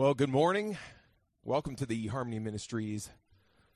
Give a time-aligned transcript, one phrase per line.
[0.00, 0.78] Well, good morning.
[1.44, 3.10] Welcome to the Harmony Ministries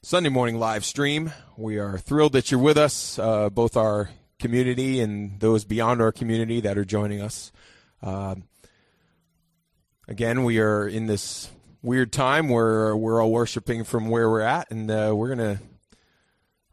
[0.03, 1.31] Sunday morning live stream.
[1.59, 4.09] We are thrilled that you're with us, uh, both our
[4.39, 7.53] community and those beyond our community that are joining us.
[8.03, 8.37] Uh,
[10.09, 11.51] again, we are in this
[11.83, 15.61] weird time where we're all worshiping from where we're at, and uh, we're gonna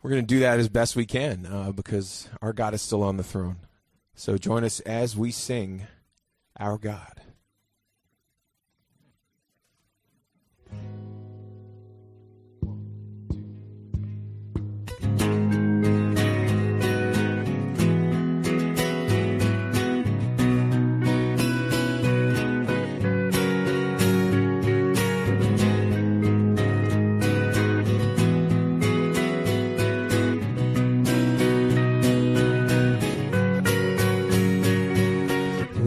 [0.01, 3.17] we're gonna do that as best we can uh, because our God is still on
[3.17, 3.57] the throne.
[4.15, 5.87] So join us as we sing,
[6.57, 7.21] "Our God."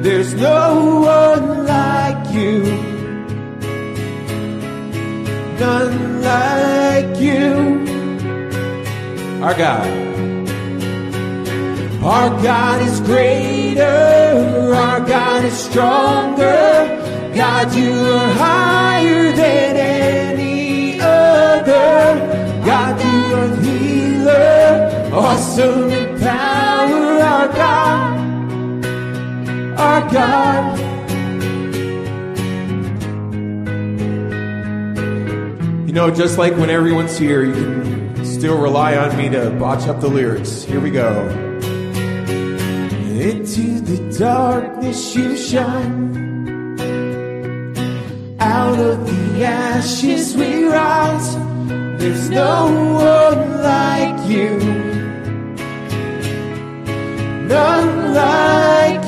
[0.00, 2.62] There's no one like you.
[5.58, 7.48] None like you.
[9.42, 9.88] Our God.
[12.04, 14.72] Our God is greater.
[14.72, 17.32] Our God is stronger.
[17.34, 22.14] God, you are higher than any other.
[22.64, 25.10] God, you are healer.
[25.12, 27.20] Awesome in power.
[27.20, 28.17] Our God
[29.88, 30.78] our God.
[35.86, 39.88] You know, just like when everyone's here, you can still rely on me to botch
[39.88, 40.62] up the lyrics.
[40.64, 41.26] Here we go.
[43.28, 45.96] Into the darkness you shine.
[48.38, 51.34] Out of the ashes we rise.
[51.98, 54.58] There's no one like you.
[57.48, 59.07] None like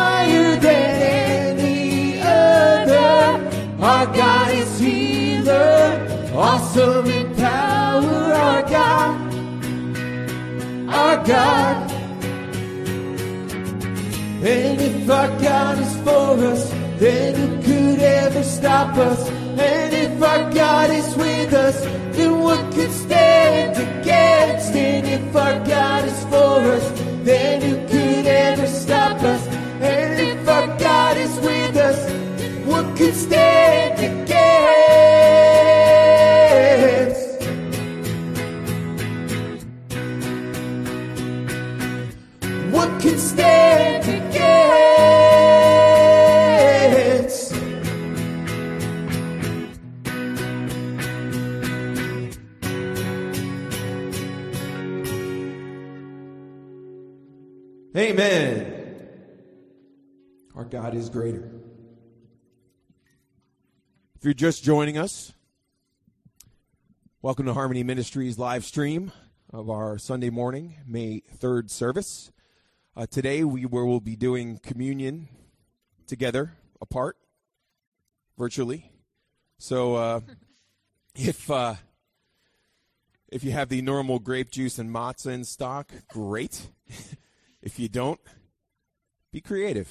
[3.81, 8.31] Our God is healer, awesome in power.
[8.45, 9.33] Our God,
[10.87, 11.91] our God.
[14.43, 16.69] And if our God is for us,
[16.99, 19.27] then who could ever stop us?
[19.29, 21.81] And if our God is with us,
[22.15, 24.75] then what could stand against?
[24.75, 29.47] And if our God is for us, then who could ever stop us?
[29.81, 32.20] And if our God is with us,
[33.01, 34.61] can stand against?
[42.71, 44.51] What can stand against?
[57.97, 58.67] Amen.
[60.55, 61.60] Our God is greater.
[64.21, 65.33] If you're just joining us,
[67.23, 69.11] welcome to Harmony Ministries live stream
[69.51, 72.31] of our Sunday morning, May 3rd service.
[72.95, 75.27] Uh, today we will be doing communion
[76.05, 77.17] together, apart,
[78.37, 78.91] virtually.
[79.57, 80.19] So uh,
[81.15, 81.73] if uh,
[83.27, 86.69] if you have the normal grape juice and matzah in stock, great.
[87.63, 88.19] If you don't,
[89.31, 89.87] be creative.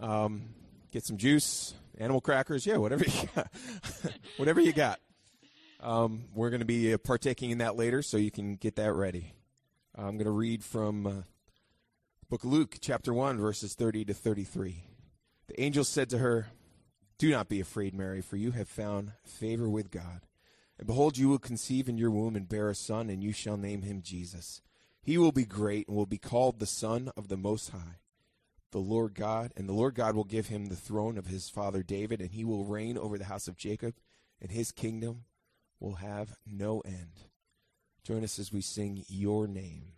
[0.00, 0.54] Um,
[0.90, 3.52] get some juice, animal crackers, yeah, whatever you got.
[4.36, 4.98] whatever you got.
[5.80, 8.92] Um, we're going to be uh, partaking in that later, so you can get that
[8.92, 9.34] ready.
[9.94, 11.12] I'm going to read from uh,
[12.28, 14.84] book of Luke, chapter 1, verses 30 to 33.
[15.48, 16.48] The angel said to her,
[17.18, 20.22] Do not be afraid, Mary, for you have found favor with God.
[20.78, 23.56] And behold, you will conceive in your womb and bear a son, and you shall
[23.56, 24.60] name him Jesus.
[25.02, 28.01] He will be great and will be called the Son of the Most High.
[28.72, 31.82] The Lord God, and the Lord God will give him the throne of his father
[31.82, 33.94] David, and he will reign over the house of Jacob,
[34.40, 35.24] and his kingdom
[35.78, 37.28] will have no end.
[38.02, 39.92] Join us as we sing Your Name.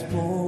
[0.00, 0.39] As morning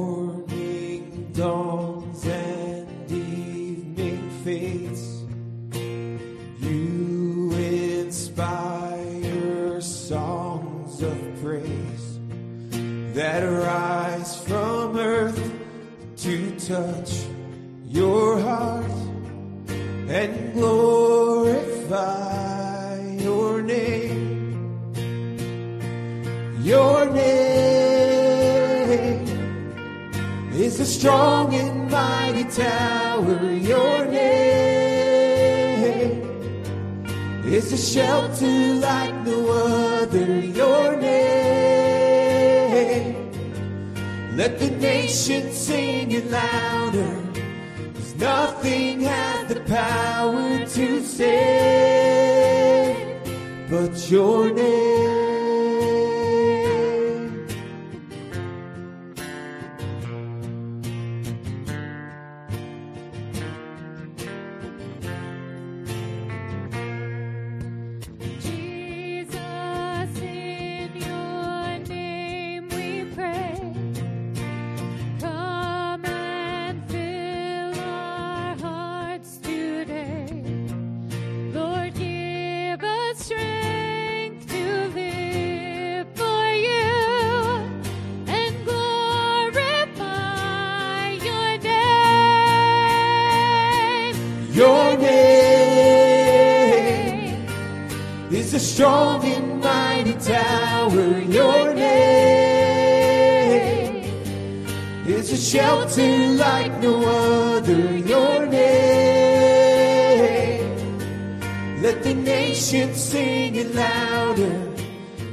[111.93, 114.73] Let the nation sing it louder.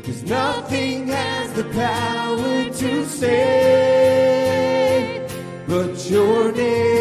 [0.03, 3.31] Cause nothing has the power to save
[5.69, 6.98] but your name.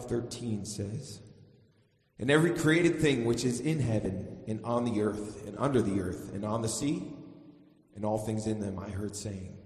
[0.00, 1.20] 5:13 says,
[2.18, 6.00] "And every created thing which is in heaven and on the earth and under the
[6.00, 7.12] earth and on the sea
[7.94, 9.56] and all things in them I heard saying,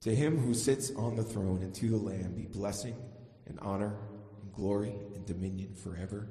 [0.00, 2.96] to him who sits on the throne and to the lamb be blessing
[3.46, 3.96] and honor
[4.42, 6.28] and glory and dominion forever."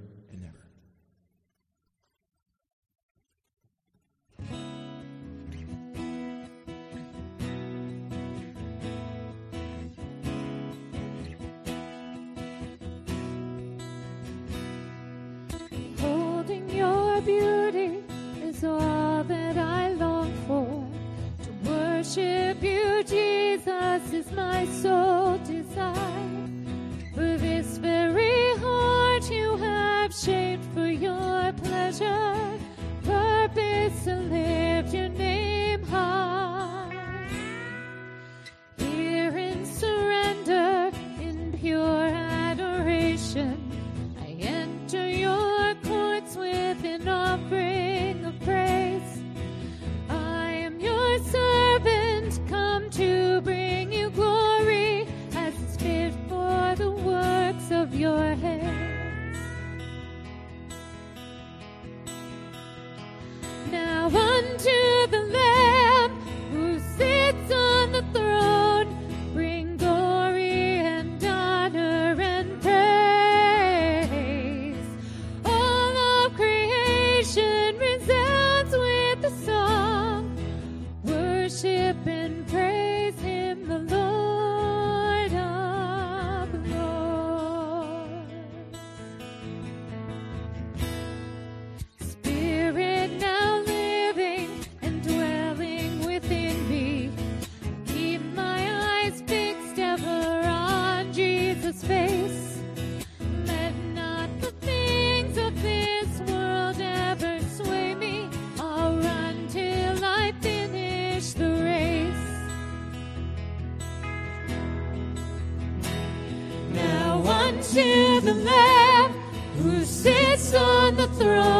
[121.16, 121.55] throne.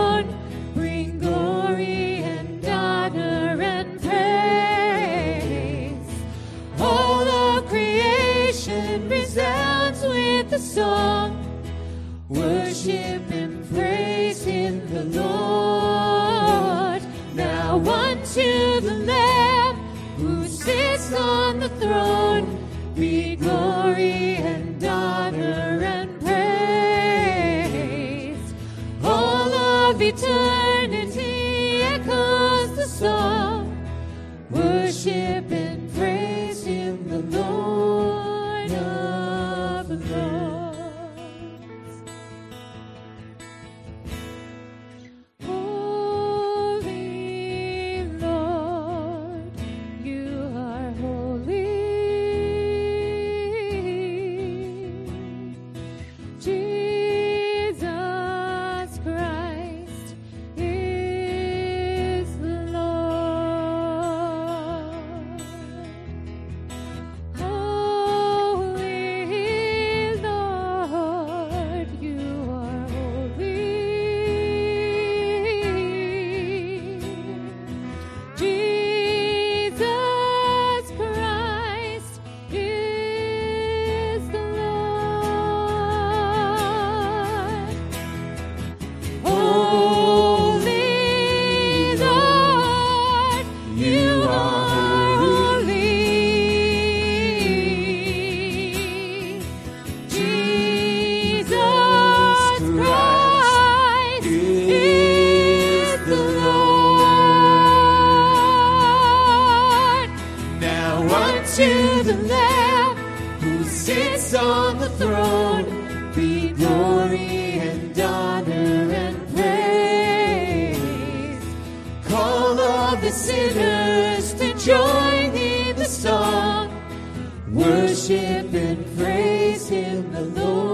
[127.56, 130.65] Worship and praise Him, the Lord.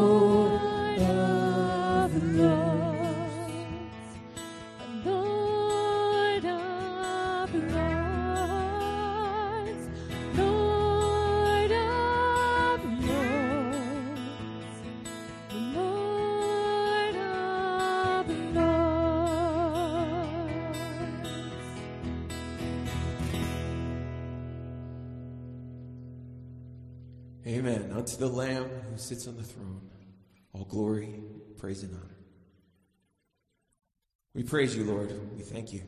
[29.12, 29.82] Sits on the throne,
[30.54, 31.20] all glory,
[31.58, 32.16] praise, and honor.
[34.34, 35.14] We praise you, Lord.
[35.36, 35.82] We thank you.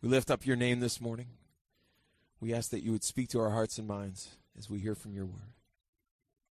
[0.00, 1.26] We lift up your name this morning.
[2.40, 5.14] We ask that you would speak to our hearts and minds as we hear from
[5.14, 5.50] your word.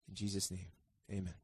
[0.08, 0.70] In Jesus' name,
[1.10, 1.41] amen.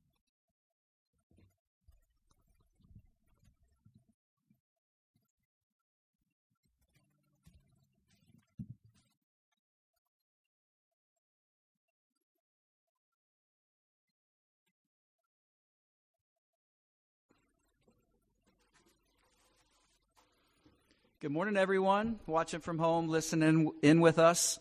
[21.20, 24.60] Good morning, everyone watching from home, listening in with us.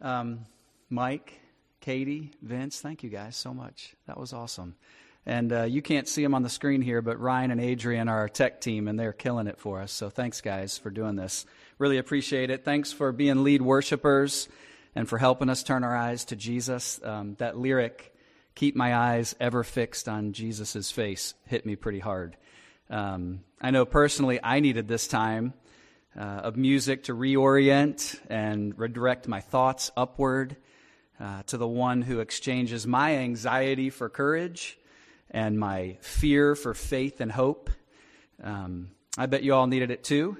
[0.00, 0.46] Um,
[0.90, 1.40] Mike,
[1.80, 3.96] Katie, Vince, thank you guys so much.
[4.06, 4.76] That was awesome.
[5.26, 8.18] And uh, you can't see them on the screen here, but Ryan and Adrian are
[8.18, 9.90] our tech team, and they're killing it for us.
[9.90, 11.46] So thanks, guys, for doing this.
[11.78, 12.64] Really appreciate it.
[12.64, 14.48] Thanks for being lead worshipers
[14.94, 17.00] and for helping us turn our eyes to Jesus.
[17.02, 18.14] Um, that lyric,
[18.54, 22.36] "Keep my eyes ever fixed on Jesus' face," hit me pretty hard.
[22.88, 25.54] Um, I know personally I needed this time
[26.16, 30.56] uh, of music to reorient and redirect my thoughts upward
[31.18, 34.78] uh, to the one who exchanges my anxiety for courage
[35.30, 37.70] and my fear for faith and hope.
[38.42, 40.36] Um, I bet you all needed it too,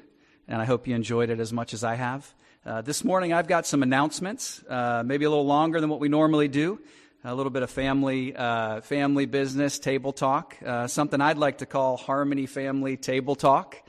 [0.46, 2.32] and I hope you enjoyed it as much as I have.
[2.64, 6.08] Uh, this morning I've got some announcements, uh, maybe a little longer than what we
[6.08, 6.80] normally do
[7.28, 11.66] a little bit of family uh, family business table talk, uh, something I'd like to
[11.66, 13.82] call Harmony Family Table Talk,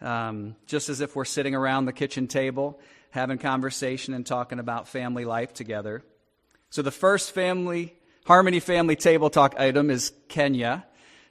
[0.00, 4.88] um, just as if we're sitting around the kitchen table having conversation and talking about
[4.88, 6.02] family life together.
[6.70, 7.94] So the first family
[8.26, 10.84] Harmony Family Table Talk item is Kenya.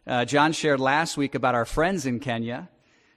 [0.08, 2.70] Uh, John shared last week about our friends in Kenya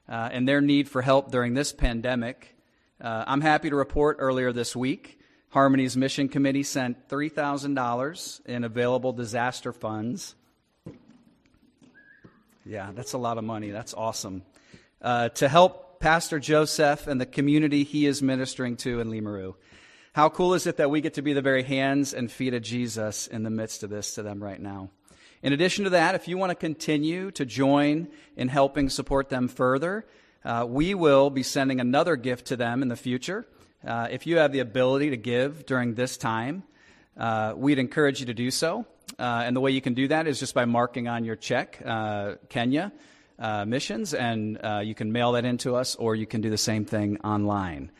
[0.08, 2.56] uh, and their need for help during this pandemic.
[3.00, 5.20] Uh, I'm happy to report earlier this week
[5.54, 10.34] Harmony's Mission Committee sent $3,000 in available disaster funds.
[12.66, 13.70] Yeah, that's a lot of money.
[13.70, 14.42] That's awesome.
[15.00, 19.54] Uh, to help Pastor Joseph and the community he is ministering to in Limuru.
[20.12, 22.62] How cool is it that we get to be the very hands and feet of
[22.62, 24.90] Jesus in the midst of this to them right now?
[25.40, 29.46] In addition to that, if you want to continue to join in helping support them
[29.46, 30.04] further,
[30.44, 33.46] uh, we will be sending another gift to them in the future.
[33.86, 36.62] Uh, if you have the ability to give during this time,
[37.18, 38.86] uh, we'd encourage you to do so.
[39.18, 41.80] Uh, and the way you can do that is just by marking on your check
[41.84, 42.92] uh, Kenya
[43.38, 46.48] uh, Missions, and uh, you can mail that in to us, or you can do
[46.48, 47.90] the same thing online.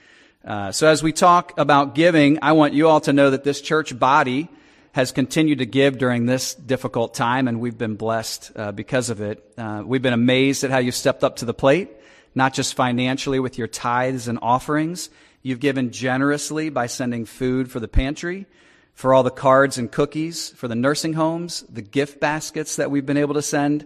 [0.72, 3.96] so, as we talk about giving, I want you all to know that this church
[3.98, 4.48] body
[4.92, 9.44] has continued to give during this difficult time, and we've been blessed because of it.
[9.84, 11.90] we've been amazed at how you've stepped up to the plate,
[12.34, 15.10] not just financially with your tithes and offerings
[15.46, 18.46] You've given generously by sending food for the pantry,
[18.94, 23.04] for all the cards and cookies, for the nursing homes, the gift baskets that we've
[23.04, 23.84] been able to send.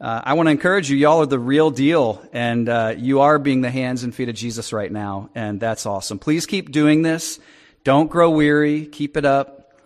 [0.00, 0.96] Uh, I want to encourage you.
[0.96, 4.34] Y'all are the real deal, and uh, you are being the hands and feet of
[4.34, 6.18] Jesus right now, and that's awesome.
[6.18, 7.38] Please keep doing this.
[7.84, 8.86] Don't grow weary.
[8.86, 9.78] Keep it up.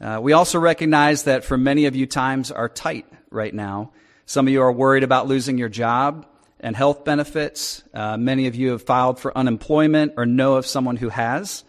[0.00, 3.90] Uh, we also recognize that for many of you, times are tight right now.
[4.24, 6.26] Some of you are worried about losing your job
[6.60, 7.82] and health benefits.
[7.92, 11.64] Uh, many of you have filed for unemployment or know of someone who has.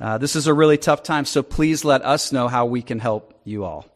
[0.00, 2.98] Uh, this is a really tough time, so please let us know how we can
[2.98, 3.86] help you all.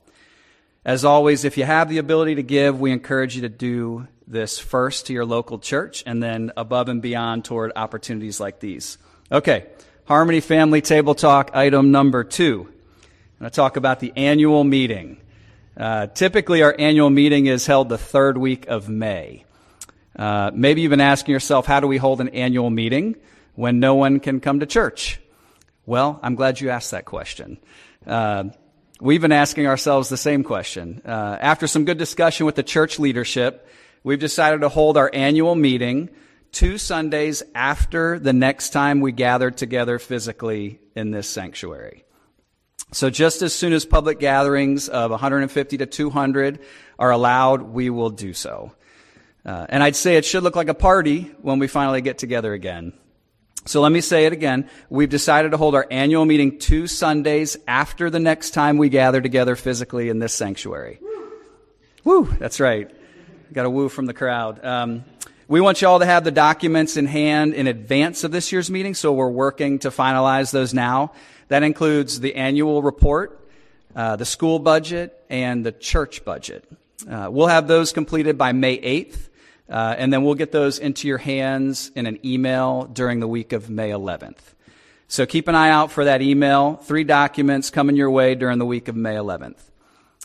[0.84, 4.58] As always, if you have the ability to give, we encourage you to do this
[4.58, 8.98] first to your local church and then above and beyond toward opportunities like these.
[9.32, 9.66] Okay,
[10.04, 12.68] Harmony Family Table Talk, item number two.
[12.68, 15.18] I'm going to talk about the annual meeting.
[15.76, 19.44] Uh, typically, our annual meeting is held the third week of May.
[20.16, 23.16] Uh, maybe you've been asking yourself, how do we hold an annual meeting
[23.54, 25.20] when no one can come to church?
[25.84, 27.58] Well, I'm glad you asked that question.
[28.06, 28.44] Uh,
[29.00, 31.02] we've been asking ourselves the same question.
[31.04, 33.68] Uh, after some good discussion with the church leadership,
[34.02, 36.10] we've decided to hold our annual meeting
[36.50, 42.04] two Sundays after the next time we gather together physically in this sanctuary.
[42.92, 46.60] So just as soon as public gatherings of 150 to 200
[46.98, 48.72] are allowed, we will do so.
[49.46, 52.52] Uh, and I'd say it should look like a party when we finally get together
[52.52, 52.92] again.
[53.64, 54.68] So let me say it again.
[54.90, 59.20] We've decided to hold our annual meeting two Sundays after the next time we gather
[59.20, 61.00] together physically in this sanctuary.
[62.02, 62.90] Woo, that's right.
[63.52, 64.64] Got a woo from the crowd.
[64.64, 65.04] Um,
[65.46, 68.68] we want you all to have the documents in hand in advance of this year's
[68.68, 71.12] meeting, so we're working to finalize those now.
[71.48, 73.48] That includes the annual report,
[73.94, 76.64] uh, the school budget, and the church budget.
[77.08, 79.28] Uh, we'll have those completed by May 8th.
[79.68, 83.52] Uh, and then we'll get those into your hands in an email during the week
[83.52, 84.38] of May 11th.
[85.08, 86.76] So keep an eye out for that email.
[86.76, 89.58] Three documents coming your way during the week of May 11th.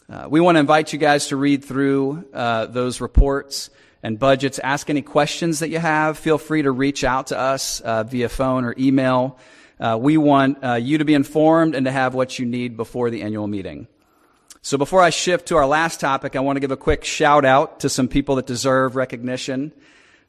[0.09, 3.69] Uh, we want to invite you guys to read through uh, those reports
[4.03, 4.59] and budgets.
[4.59, 6.17] Ask any questions that you have.
[6.17, 9.39] Feel free to reach out to us uh, via phone or email.
[9.79, 13.09] Uh, we want uh, you to be informed and to have what you need before
[13.09, 13.87] the annual meeting.
[14.63, 17.45] So before I shift to our last topic, I want to give a quick shout
[17.45, 19.71] out to some people that deserve recognition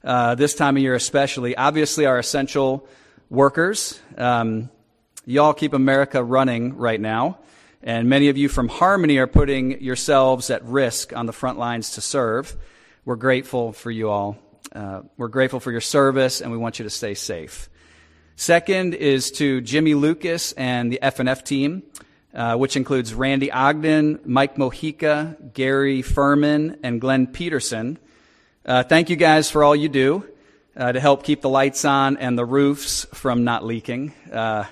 [0.02, 1.54] uh, this time of year, especially.
[1.54, 2.88] Obviously, our essential
[3.28, 4.00] workers.
[4.16, 4.70] Um,
[5.26, 7.40] y'all keep America running right now.
[7.82, 11.90] And many of you from Harmony are putting yourselves at risk on the front lines
[11.90, 12.56] to serve.
[13.04, 14.38] We're grateful for you all.
[14.74, 17.68] Uh, we're grateful for your service, and we want you to stay safe.
[18.36, 21.82] Second is to Jimmy Lucas and the FNF team,
[22.34, 27.98] uh, which includes Randy Ogden, Mike Mojica, Gary Furman, and Glenn Peterson.
[28.64, 30.24] Uh, thank you guys for all you do
[30.76, 34.12] uh, to help keep the lights on and the roofs from not leaking.
[34.32, 34.64] Uh,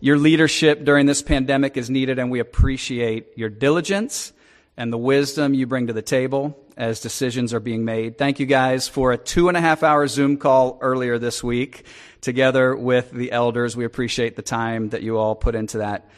[0.00, 4.32] your leadership during this pandemic is needed, and we appreciate your diligence
[4.76, 8.16] and the wisdom you bring to the table as decisions are being made.
[8.16, 11.84] Thank you guys for a two and a half hour Zoom call earlier this week
[12.20, 13.76] together with the elders.
[13.76, 16.08] We appreciate the time that you all put into that.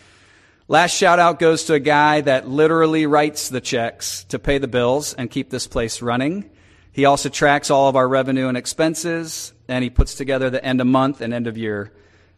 [0.67, 4.67] Last shout out goes to a guy that literally writes the checks to pay the
[4.67, 6.49] bills and keep this place running.
[6.91, 10.81] He also tracks all of our revenue and expenses, and he puts together the end
[10.81, 11.93] of month and end of year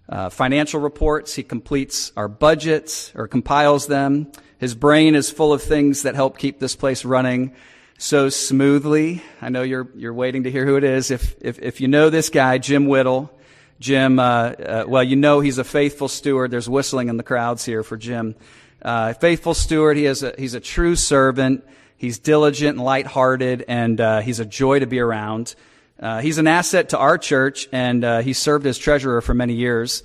[0.09, 1.37] uh, financial reports.
[1.37, 4.33] He completes our budgets or compiles them.
[4.59, 7.55] His brain is full of things that help keep this place running
[7.97, 9.23] so smoothly.
[9.41, 11.13] I know you're you're waiting to hear who it is.
[11.13, 13.31] If if, if you know this guy, Jim Whittle,
[13.79, 16.51] Jim, uh, uh, well, you know he's a faithful steward.
[16.51, 18.35] There's whistling in the crowds here for Jim.
[18.81, 19.97] Uh, faithful steward.
[19.97, 21.65] He is a, he's a true servant.
[21.99, 25.55] He's diligent and lighthearted, and uh, he's a joy to be around.
[26.01, 29.55] Uh, he's an asset to our church, and uh, he served as treasurer for many
[29.55, 30.03] years.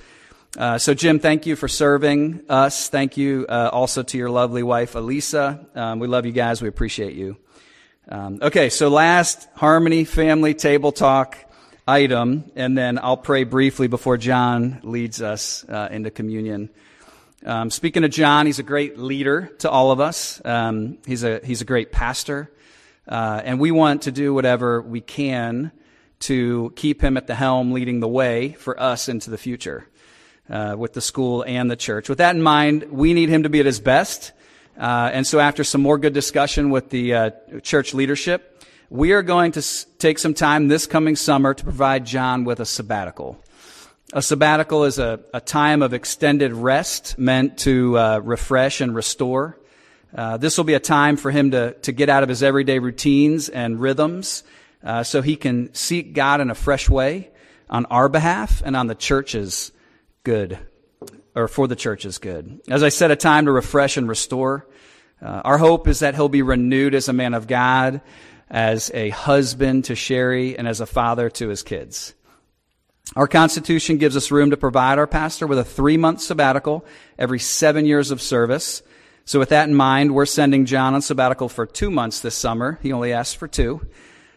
[0.77, 2.89] so, Jim, thank you for serving us.
[2.89, 5.65] Thank you also to your lovely wife, Elisa.
[5.75, 6.61] Um, we love you guys.
[6.61, 7.37] We appreciate you.
[8.09, 11.37] Um, okay, so last Harmony Family Table Talk
[11.91, 16.69] item, and then I'll pray briefly before John leads us uh, into communion.
[17.45, 20.41] Um, speaking of John, he's a great leader to all of us.
[20.45, 22.49] Um, he's a he's a great pastor,
[23.09, 25.73] uh, and we want to do whatever we can
[26.21, 29.85] to keep him at the helm, leading the way for us into the future
[30.49, 32.07] uh, with the school and the church.
[32.07, 34.31] With that in mind, we need him to be at his best.
[34.79, 39.23] Uh, and so, after some more good discussion with the uh, church leadership, we are
[39.23, 39.65] going to
[39.99, 43.41] take some time this coming summer to provide John with a sabbatical.
[44.11, 49.57] A sabbatical is a, a time of extended rest meant to uh, refresh and restore.
[50.13, 52.79] Uh, this will be a time for him to, to get out of his everyday
[52.79, 54.43] routines and rhythms
[54.83, 57.29] uh, so he can seek God in a fresh way
[57.69, 59.71] on our behalf and on the church's
[60.25, 60.59] good,
[61.33, 62.59] or for the church's good.
[62.67, 64.67] As I said, a time to refresh and restore.
[65.21, 68.01] Uh, our hope is that he'll be renewed as a man of God
[68.51, 72.13] as a husband to Sherry, and as a father to his kids.
[73.15, 76.85] Our Constitution gives us room to provide our pastor with a three month sabbatical
[77.17, 78.83] every seven years of service.
[79.23, 82.77] So with that in mind, we're sending John on sabbatical for two months this summer.
[82.83, 83.81] He only asked for two.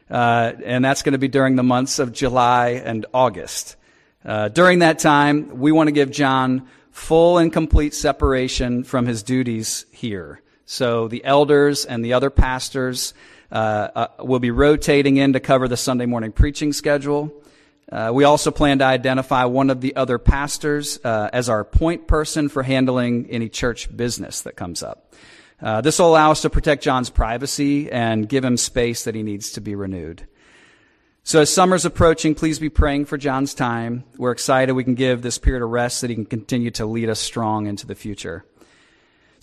[0.09, 3.77] Uh, and that's going to be during the months of July and August.
[4.25, 9.23] Uh, during that time, we want to give John full and complete separation from his
[9.23, 10.41] duties here.
[10.67, 13.15] So the elders and the other pastors
[13.51, 17.33] uh, uh, we'll be rotating in to cover the Sunday morning preaching schedule.
[17.91, 22.07] Uh, we also plan to identify one of the other pastors uh, as our point
[22.07, 25.13] person for handling any church business that comes up.
[25.61, 29.23] Uh, this will allow us to protect John's privacy and give him space that he
[29.23, 30.27] needs to be renewed.
[31.23, 34.05] So as summer's approaching, please be praying for John's time.
[34.19, 36.85] We're excited we can give this period of rest so that he can continue to
[36.85, 38.45] lead us strong into the future.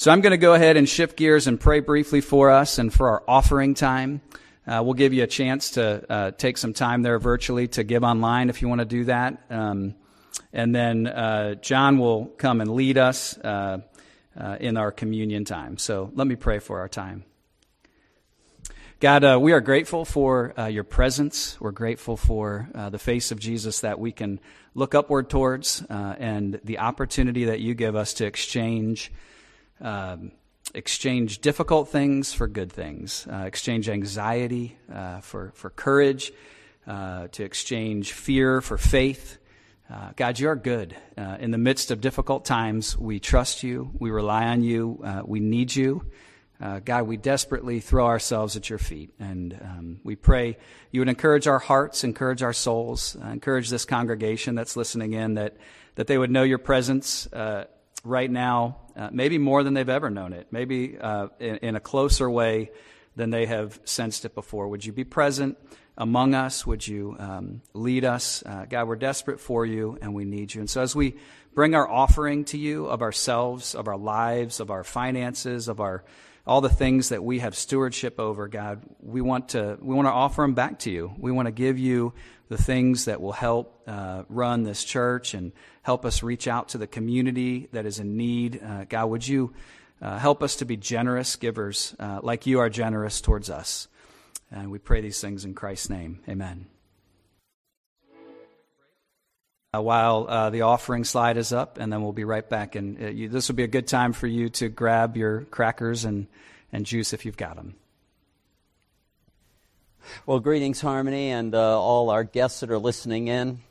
[0.01, 2.91] So I'm going to go ahead and shift gears and pray briefly for us and
[2.91, 4.21] for our offering time.
[4.65, 8.03] Uh, we'll give you a chance to uh, take some time there virtually to give
[8.03, 9.43] online if you want to do that.
[9.51, 9.93] Um,
[10.51, 13.81] and then uh, John will come and lead us uh,
[14.35, 15.77] uh, in our communion time.
[15.77, 17.23] So let me pray for our time.
[18.99, 21.61] God, uh, we are grateful for your presence.
[21.61, 24.39] We're grateful for the face of Jesus that we can
[24.73, 29.11] look upward towards and the opportunity that you give us to exchange
[29.81, 30.31] um,
[30.73, 36.31] exchange difficult things for good things, uh, exchange anxiety uh, for, for courage,
[36.87, 39.37] uh, to exchange fear for faith.
[39.89, 40.95] Uh, God, you are good.
[41.17, 45.21] Uh, in the midst of difficult times, we trust you, we rely on you, uh,
[45.25, 46.05] we need you.
[46.85, 50.59] God, we desperately throw ourselves at your feet, and um, we pray
[50.91, 55.57] you would encourage our hearts, encourage our souls, encourage this congregation that's listening in, that,
[55.95, 57.27] that they would know your presence
[58.03, 61.79] right now, uh, maybe more than they've ever known it, maybe uh, in, in, a
[61.79, 62.71] closer way
[63.15, 64.67] than they have sensed it before.
[64.67, 65.57] Would you be present
[65.97, 66.65] among us?
[66.65, 68.43] Would you um, lead us?
[68.45, 70.61] Uh, God, we're desperate for you, and we need you.
[70.61, 71.15] And so as we
[71.53, 76.03] bring our offering to you of ourselves, of our lives, of our finances, of our
[76.45, 80.11] all the things that we have stewardship over, God, we want to we want to
[80.11, 81.13] offer them back to you.
[81.17, 82.13] We want to give you
[82.49, 86.77] the things that will help uh, run this church and help us reach out to
[86.77, 88.61] the community that is in need.
[88.61, 89.53] Uh, God, would you
[90.01, 93.87] uh, help us to be generous givers, uh, like you are generous towards us?
[94.51, 96.19] And we pray these things in Christ's name.
[96.27, 96.65] Amen.
[99.73, 102.75] Uh, while uh, the offering slide is up, and then we'll be right back.
[102.75, 106.03] And uh, you, this will be a good time for you to grab your crackers
[106.03, 106.27] and,
[106.73, 107.75] and juice if you've got them.
[110.25, 113.61] Well, greetings, Harmony, and uh, all our guests that are listening in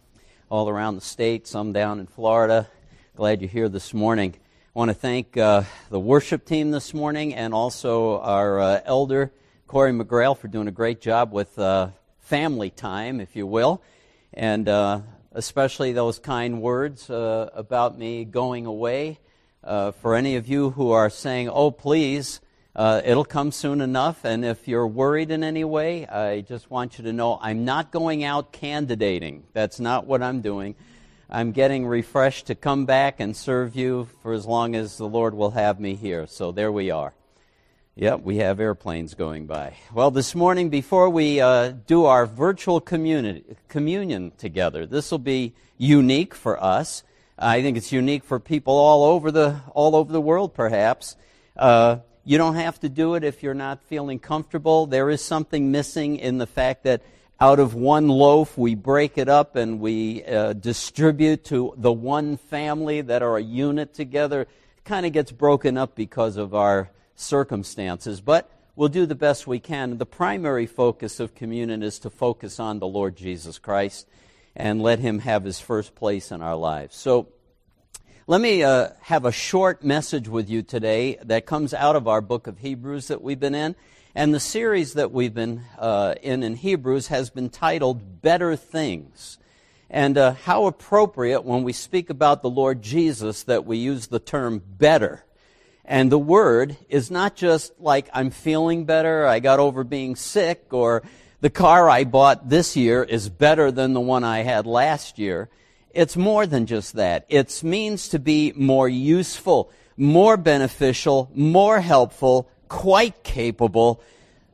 [0.49, 2.67] all around the state, some down in Florida.
[3.15, 4.33] Glad you're here this morning.
[4.75, 9.33] I want to thank uh, the worship team this morning and also our uh, elder,
[9.67, 11.59] Corey McGrail, for doing a great job with
[12.21, 13.83] family time, if you will.
[14.33, 14.67] And
[15.33, 19.19] especially those kind words uh, about me going away.
[19.63, 22.41] Uh, for any of you who are saying, oh, please,
[22.75, 24.25] uh, it'll come soon enough.
[24.25, 27.91] And if you're worried in any way, I just want you to know I'm not
[27.91, 29.45] going out candidating.
[29.53, 30.75] That's not what I'm doing.
[31.29, 35.35] I'm getting refreshed to come back and serve you for as long as the Lord
[35.35, 36.27] will have me here.
[36.27, 37.13] So there we are.
[37.97, 39.77] Yep, we have airplanes going by.
[39.93, 46.33] Well, this morning, before we uh, do our virtual communion together, this will be unique
[46.33, 47.03] for us.
[47.37, 51.17] I think it's unique for people all over the all over the world, perhaps.
[51.57, 54.87] Uh, you don't have to do it if you're not feeling comfortable.
[54.87, 57.03] There is something missing in the fact that
[57.41, 62.37] out of one loaf we break it up and we uh, distribute to the one
[62.37, 64.43] family that are a unit together.
[64.43, 69.47] It kind of gets broken up because of our circumstances, but we'll do the best
[69.47, 69.99] we can.
[69.99, 74.09] The primary focus of communion is to focus on the Lord Jesus Christ
[74.57, 76.97] and let Him have His first place in our lives.
[76.97, 77.29] So,
[78.27, 82.21] let me uh, have a short message with you today that comes out of our
[82.21, 83.75] book of Hebrews that we've been in.
[84.15, 89.39] And the series that we've been uh, in in Hebrews has been titled Better Things.
[89.89, 94.21] And uh, how appropriate when we speak about the Lord Jesus that we use the
[94.21, 95.25] term better.
[95.91, 100.67] And the word is not just like I'm feeling better, I got over being sick,
[100.71, 101.03] or
[101.41, 105.49] the car I bought this year is better than the one I had last year.
[105.93, 107.27] It's more than just that.
[107.29, 114.01] It means to be more useful, more beneficial, more helpful, quite capable.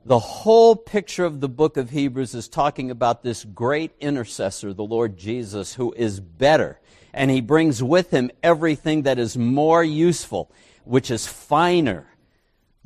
[0.06, 4.84] The whole picture of the book of Hebrews is talking about this great intercessor, the
[4.84, 6.80] Lord Jesus, who is better.
[7.12, 10.50] And he brings with him everything that is more useful
[10.86, 12.06] which is finer,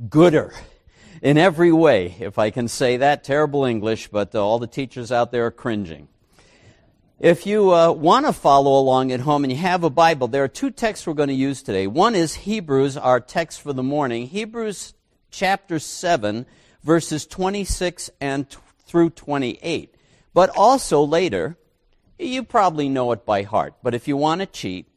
[0.09, 0.55] gooder
[1.23, 3.23] in every way, if I can say that.
[3.23, 6.09] Terrible English, but uh, all the teachers out there are cringing.
[7.19, 10.43] If you uh, want to follow along at home and you have a Bible, there
[10.43, 11.87] are two texts we're going to use today.
[11.87, 14.27] One is Hebrews, our text for the morning.
[14.27, 14.95] Hebrews
[15.31, 16.47] chapter 7,
[16.83, 19.95] verses 26 and t- through 28.
[20.33, 21.59] But also later,
[22.19, 24.90] you probably know it by heart, but if you want to cheat,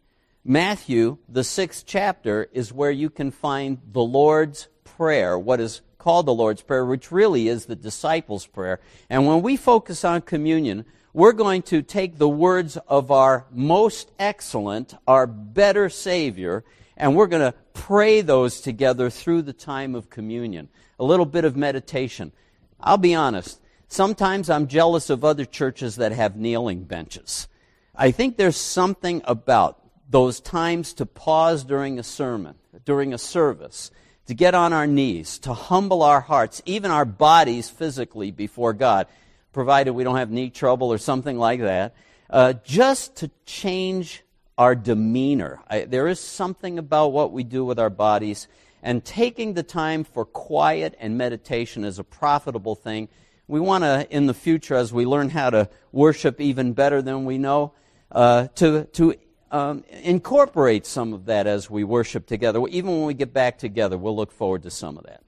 [0.45, 6.25] Matthew, the sixth chapter, is where you can find the Lord's Prayer, what is called
[6.25, 8.81] the Lord's Prayer, which really is the disciples' prayer.
[9.09, 14.11] And when we focus on communion, we're going to take the words of our most
[14.19, 16.65] excellent, our better Savior,
[16.97, 20.67] and we're going to pray those together through the time of communion.
[20.99, 22.33] A little bit of meditation.
[22.81, 27.47] I'll be honest, sometimes I'm jealous of other churches that have kneeling benches.
[27.95, 29.79] I think there's something about
[30.13, 32.53] those times to pause during a sermon,
[32.85, 33.89] during a service,
[34.27, 39.07] to get on our knees, to humble our hearts, even our bodies physically before God,
[39.53, 41.95] provided we don't have knee trouble or something like that,
[42.29, 44.21] uh, just to change
[44.55, 45.59] our demeanor.
[45.67, 48.47] I, there is something about what we do with our bodies,
[48.83, 53.09] and taking the time for quiet and meditation is a profitable thing.
[53.47, 57.25] We want to, in the future, as we learn how to worship even better than
[57.25, 57.73] we know,
[58.11, 59.15] uh, to, to
[59.53, 62.59] um, incorporate some of that as we worship together.
[62.69, 65.21] Even when we get back together, we'll look forward to some of that.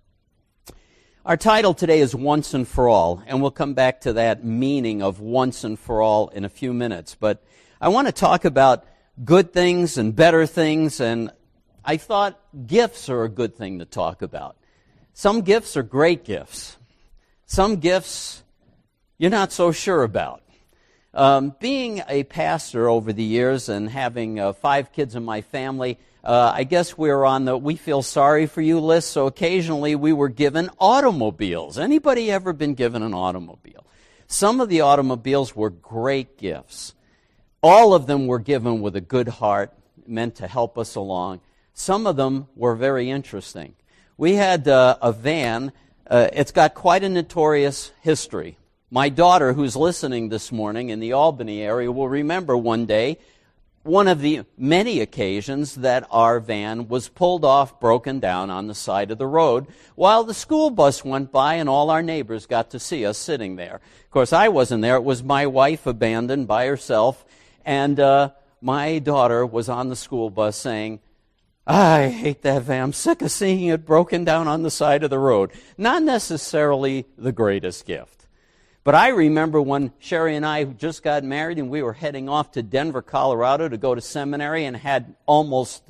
[1.24, 5.04] Our title today is Once and For All, and we'll come back to that meaning
[5.04, 7.16] of once and for all in a few minutes.
[7.16, 7.44] But
[7.80, 8.86] I want to talk about
[9.24, 11.32] good things and better things, and
[11.84, 14.58] I thought gifts are a good thing to talk about.
[15.14, 16.78] Some gifts are great gifts.
[17.46, 18.44] Some gifts
[19.20, 20.42] you're not so sure about.
[21.16, 25.98] Um, being a pastor over the years and having uh, five kids in my family,
[26.26, 29.12] uh, I guess we are on the we feel sorry for you list.
[29.12, 31.80] So occasionally we were given automobiles.
[31.80, 33.86] Anybody ever been given an automobile?
[34.28, 36.94] Some of the automobiles were great gifts.
[37.64, 39.72] All of them were given with a good heart,
[40.06, 41.40] meant to help us along.
[41.74, 43.76] Some of them were very interesting.
[44.18, 45.72] We had uh, a van.
[46.06, 48.58] Uh, it's got quite a notorious history.
[48.92, 53.18] My daughter, who's listening this morning in the Albany area, will remember one day
[53.82, 58.74] one of the many occasions that our van was pulled off, broken down on the
[58.74, 62.72] side of the road, while the school bus went by and all our neighbors got
[62.72, 63.76] to see us sitting there.
[63.76, 64.96] Of course, I wasn't there.
[64.96, 67.24] It was my wife abandoned by herself,
[67.64, 71.00] and uh, my daughter was on the school bus saying,
[71.68, 72.84] I hate that van.
[72.84, 75.52] I'm sick of seeing it broken down on the side of the road.
[75.78, 78.25] Not necessarily the greatest gift.
[78.86, 82.52] But I remember when Sherry and I just got married and we were heading off
[82.52, 85.82] to Denver, Colorado to go to seminary and had almost,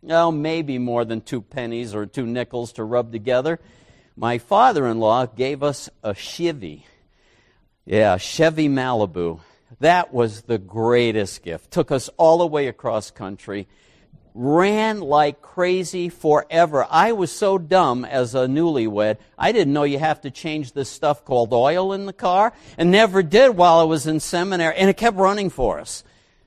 [0.00, 3.60] well, maybe more than two pennies or two nickels to rub together.
[4.16, 6.86] My father in law gave us a Chevy.
[7.84, 9.40] Yeah, Chevy Malibu.
[9.80, 11.70] That was the greatest gift.
[11.70, 13.68] Took us all the way across country
[14.34, 16.86] ran like crazy forever.
[16.90, 19.18] I was so dumb as a newlywed.
[19.38, 22.90] I didn't know you have to change this stuff called oil in the car, and
[22.90, 26.04] never did while I was in seminary, and it kept running for us.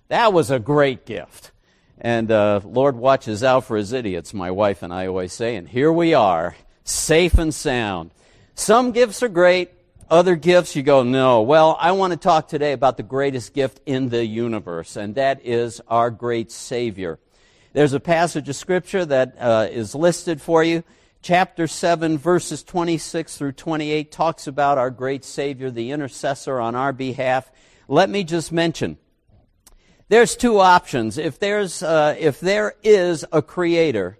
[0.07, 1.51] That was a great gift.
[1.97, 5.67] And uh, Lord watches out for his idiots, my wife and I always say, and
[5.67, 8.11] here we are, safe and sound.
[8.53, 9.71] Some gifts are great,
[10.09, 11.41] other gifts you go, no.
[11.41, 15.45] Well, I want to talk today about the greatest gift in the universe, and that
[15.45, 17.17] is our great Savior.
[17.75, 20.85] There's a passage of Scripture that uh, is listed for you.
[21.21, 26.93] Chapter 7, verses 26 through 28 talks about our great Savior, the intercessor on our
[26.93, 27.51] behalf.
[27.89, 28.97] Let me just mention
[30.07, 31.17] there's two options.
[31.17, 34.19] If, there's, uh, if there is a creator,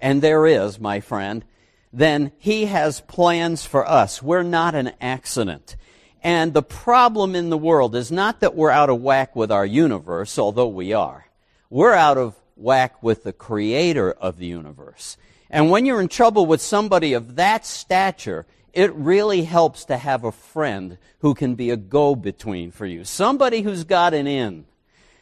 [0.00, 1.44] and there is, my friend,
[1.92, 4.22] then he has plans for us.
[4.22, 5.76] We're not an accident.
[6.22, 9.66] And the problem in the world is not that we're out of whack with our
[9.66, 11.26] universe, although we are.
[11.68, 15.16] We're out of whack with the creator of the universe.
[15.50, 20.24] And when you're in trouble with somebody of that stature, it really helps to have
[20.24, 23.04] a friend who can be a go between for you.
[23.04, 24.66] Somebody who's got an in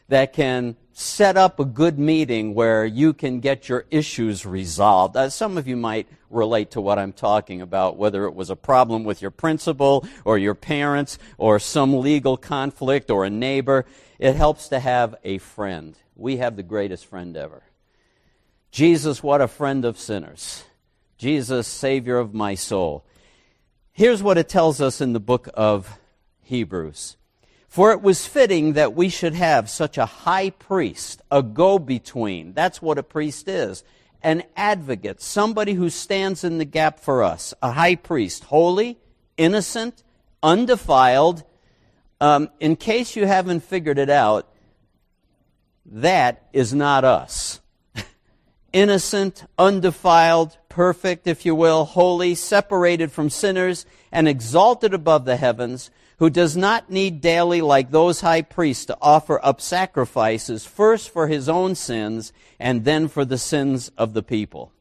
[0.08, 5.16] that can set up a good meeting where you can get your issues resolved.
[5.16, 8.56] Uh, some of you might relate to what I'm talking about, whether it was a
[8.56, 13.86] problem with your principal or your parents or some legal conflict or a neighbor.
[14.18, 17.64] It helps to have a friend we have the greatest friend ever.
[18.70, 20.64] Jesus, what a friend of sinners.
[21.18, 23.04] Jesus, Savior of my soul.
[23.92, 25.98] Here's what it tells us in the book of
[26.42, 27.16] Hebrews.
[27.68, 32.52] For it was fitting that we should have such a high priest, a go between.
[32.54, 33.82] That's what a priest is.
[34.22, 37.52] An advocate, somebody who stands in the gap for us.
[37.62, 38.98] A high priest, holy,
[39.36, 40.04] innocent,
[40.42, 41.42] undefiled.
[42.20, 44.51] Um, in case you haven't figured it out,
[45.86, 47.60] that is not us.
[48.72, 55.90] Innocent, undefiled, perfect, if you will, holy, separated from sinners, and exalted above the heavens,
[56.18, 61.26] who does not need daily, like those high priests, to offer up sacrifices, first for
[61.26, 64.72] his own sins, and then for the sins of the people.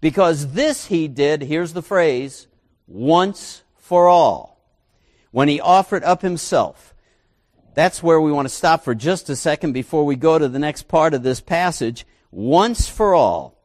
[0.00, 2.46] Because this he did, here's the phrase,
[2.86, 4.60] once for all,
[5.30, 6.94] when he offered up himself
[7.80, 10.58] that's where we want to stop for just a second before we go to the
[10.58, 12.04] next part of this passage.
[12.30, 13.58] Once for all.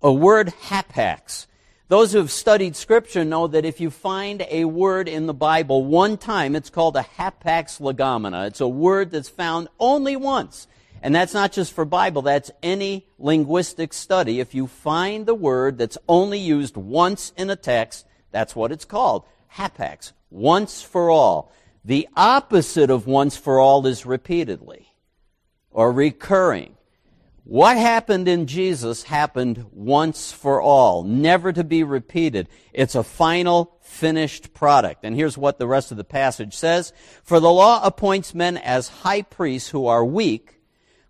[0.00, 1.46] A word hapax.
[1.88, 5.84] Those who have studied scripture know that if you find a word in the Bible
[5.84, 8.46] one time, it's called a hapax legomena.
[8.46, 10.66] It's a word that's found only once.
[11.02, 14.40] And that's not just for Bible, that's any linguistic study.
[14.40, 18.86] If you find the word that's only used once in a text, that's what it's
[18.86, 19.26] called.
[19.56, 20.12] Hapax.
[20.30, 21.52] Once for all.
[21.88, 24.92] The opposite of once for all is repeatedly
[25.70, 26.76] or recurring.
[27.44, 32.50] What happened in Jesus happened once for all, never to be repeated.
[32.74, 35.02] It's a final, finished product.
[35.02, 36.92] And here's what the rest of the passage says.
[37.22, 40.60] For the law appoints men as high priests who are weak,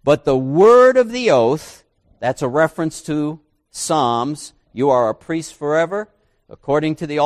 [0.04, 1.82] but the word of the oath,
[2.20, 3.40] that's a reference to
[3.72, 6.08] Psalms, you are a priest forever,
[6.48, 7.18] according to the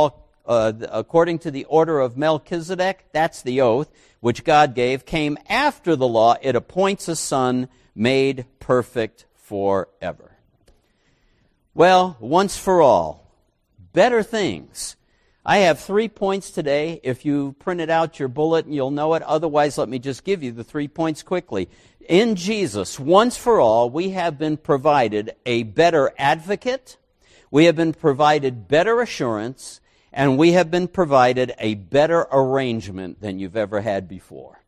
[0.46, 3.90] uh, according to the order of Melchizedek, that's the oath
[4.20, 6.36] which God gave, came after the law.
[6.40, 10.36] It appoints a son made perfect forever.
[11.74, 13.32] Well, once for all,
[13.92, 14.96] better things.
[15.44, 17.00] I have three points today.
[17.02, 19.22] If you printed out your bulletin, you'll know it.
[19.22, 21.68] Otherwise, let me just give you the three points quickly.
[22.08, 26.96] In Jesus, once for all, we have been provided a better advocate,
[27.50, 29.80] we have been provided better assurance,
[30.12, 34.62] and we have been provided a better arrangement than you've ever had before.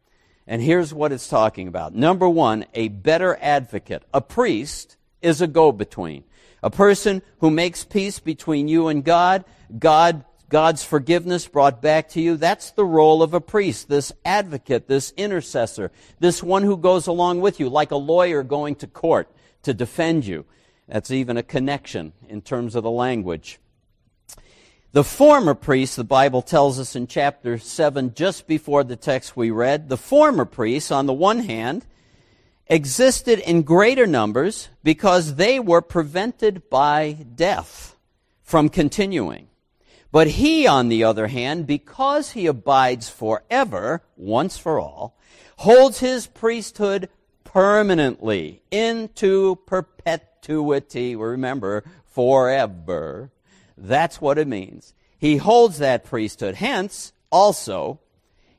[0.46, 1.94] And here's what it's talking about.
[1.94, 4.02] Number one, a better advocate.
[4.12, 6.24] A priest is a go between.
[6.62, 9.44] A person who makes peace between you and God,
[9.78, 12.36] God, God's forgiveness brought back to you.
[12.36, 15.90] That's the role of a priest, this advocate, this intercessor,
[16.20, 19.28] this one who goes along with you, like a lawyer going to court
[19.62, 20.44] to defend you.
[20.88, 23.58] That's even a connection in terms of the language.
[24.94, 29.50] The former priest, the Bible tells us in chapter 7, just before the text we
[29.50, 31.84] read, the former priests, on the one hand,
[32.68, 37.96] existed in greater numbers because they were prevented by death
[38.44, 39.48] from continuing.
[40.12, 45.18] But he, on the other hand, because he abides forever, once for all,
[45.56, 47.08] holds his priesthood
[47.42, 51.16] permanently into perpetuity.
[51.16, 53.32] Remember, forever.
[53.76, 54.94] That's what it means.
[55.18, 56.54] He holds that priesthood.
[56.54, 58.00] Hence, also,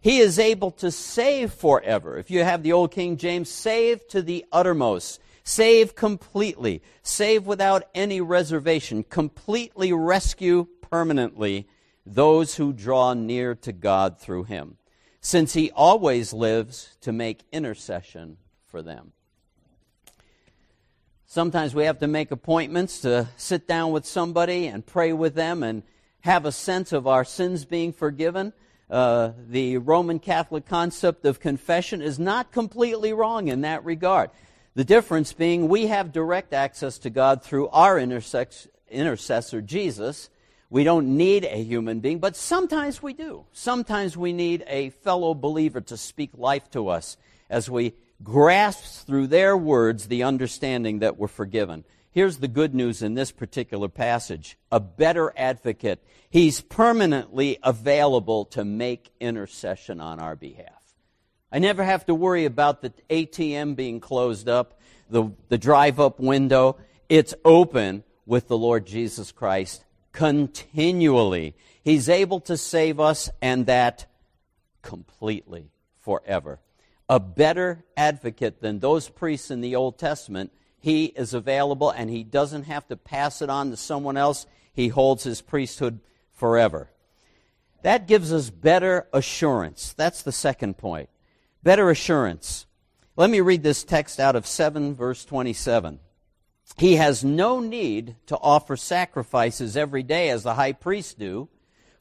[0.02, 2.18] he is able to save forever.
[2.18, 7.84] If you have the old King James, save to the uttermost, save completely, save without
[7.96, 11.68] any reservation, completely rescue permanently
[12.06, 14.78] those who draw near to God through him,
[15.22, 18.38] since he always lives to make intercession
[18.68, 19.12] for them.
[21.36, 25.64] Sometimes we have to make appointments to sit down with somebody and pray with them
[25.64, 25.84] and
[26.22, 28.54] have a sense of our sins being forgiven.
[28.90, 34.30] Uh, the Roman Catholic concept of confession is not completely wrong in that regard.
[34.76, 40.30] The difference being we have direct access to God through our intercessor, Jesus.
[40.70, 43.44] We don't need a human being, but sometimes we do.
[43.52, 47.18] Sometimes we need a fellow believer to speak life to us
[47.50, 47.94] as we
[48.24, 51.84] grasps through their words the understanding that we're forgiven.
[52.12, 56.04] Here's the good news in this particular passage a better advocate.
[56.30, 60.82] He's permanently available to make intercession on our behalf.
[61.52, 66.20] I never have to worry about the ATM being closed up, the, the drive up
[66.20, 66.78] window.
[67.08, 69.86] It's open with the Lord Jesus Christ
[70.16, 71.56] continually.
[71.84, 74.06] He's able to save us, and that
[74.82, 76.60] completely forever
[77.10, 80.52] a better advocate than those priests in the Old Testament.
[80.80, 84.46] He is available and he doesn't have to pass it on to someone else.
[84.74, 86.00] He holds his priesthood
[86.34, 86.90] forever.
[87.84, 89.94] That gives us better assurance.
[89.94, 91.10] That's the second point.
[91.62, 92.66] Better assurance.
[93.16, 96.00] Let me read this text out of 7 verse 27.
[96.78, 101.48] He has no need to offer sacrifices every day as the high priests do,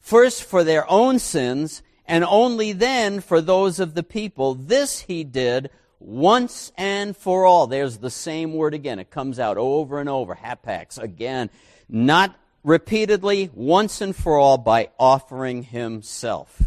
[0.01, 4.55] first for their own sins and only then for those of the people.
[4.55, 7.67] This he did once and for all.
[7.67, 8.99] There's the same word again.
[8.99, 10.35] It comes out over and over.
[10.35, 11.49] Hapax again.
[11.89, 16.63] Not repeatedly, once and for all by offering himself.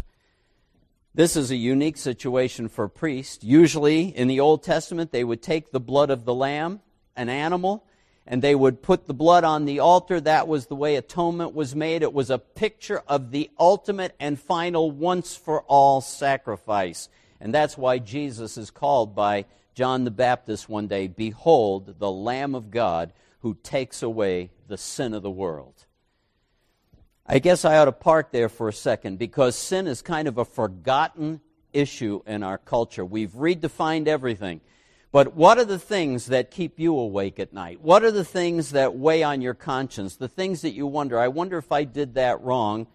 [1.13, 3.43] This is a unique situation for a priest.
[3.43, 6.79] Usually in the Old Testament, they would take the blood of the lamb,
[7.15, 7.85] an animal,
[8.27, 10.19] and they would put the blood on the altar.
[10.21, 12.03] That was the way atonement was made.
[12.03, 17.09] It was a picture of the ultimate and final once for all sacrifice.
[17.41, 22.53] And that's why Jesus is called by John the Baptist one day, Behold, the Lamb
[22.53, 25.85] of God who takes away the sin of the world.
[27.25, 30.37] I guess I ought to park there for a second because sin is kind of
[30.37, 31.41] a forgotten
[31.71, 33.05] issue in our culture.
[33.05, 34.61] We've redefined everything.
[35.11, 37.81] But what are the things that keep you awake at night?
[37.81, 40.15] What are the things that weigh on your conscience?
[40.15, 42.85] The things that you wonder, I wonder if I did that wrong,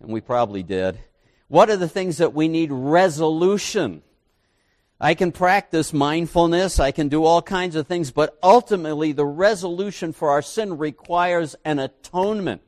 [0.00, 0.98] and we probably did.
[1.46, 4.02] What are the things that we need resolution?
[5.00, 10.12] I can practice mindfulness, I can do all kinds of things, but ultimately the resolution
[10.12, 12.62] for our sin requires an atonement.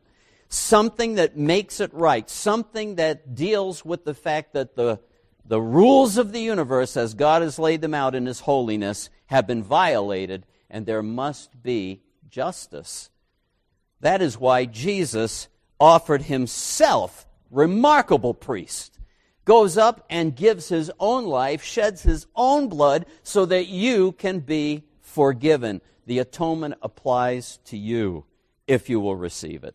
[0.48, 5.00] Something that makes it right, something that deals with the fact that the
[5.46, 9.46] the rules of the universe, as God has laid them out in His holiness, have
[9.46, 13.10] been violated, and there must be justice.
[14.00, 18.98] That is why Jesus offered Himself, remarkable priest,
[19.44, 24.40] goes up and gives His own life, sheds His own blood, so that you can
[24.40, 25.82] be forgiven.
[26.06, 28.24] The atonement applies to you
[28.66, 29.74] if you will receive it.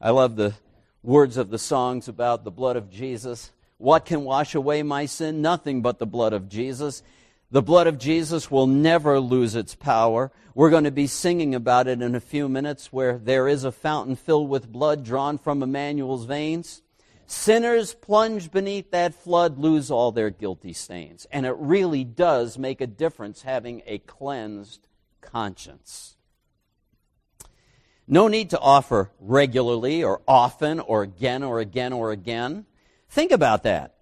[0.00, 0.54] I love the
[1.02, 3.52] words of the songs about the blood of Jesus.
[3.78, 5.42] What can wash away my sin?
[5.42, 7.02] Nothing but the blood of Jesus.
[7.50, 10.32] The blood of Jesus will never lose its power.
[10.54, 13.70] We're going to be singing about it in a few minutes where there is a
[13.70, 16.82] fountain filled with blood drawn from Emmanuel's veins.
[17.26, 21.26] Sinners plunged beneath that flood lose all their guilty stains.
[21.30, 24.86] And it really does make a difference having a cleansed
[25.20, 26.16] conscience.
[28.08, 32.64] No need to offer regularly or often or again or again or again.
[33.16, 33.94] Think about that.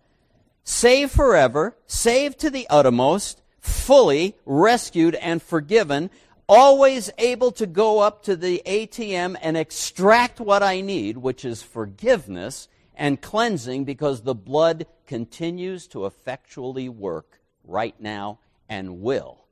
[0.64, 6.10] Saved forever, saved to the uttermost, fully rescued and forgiven,
[6.48, 11.62] always able to go up to the ATM and extract what I need, which is
[11.62, 19.44] forgiveness and cleansing because the blood continues to effectually work right now and will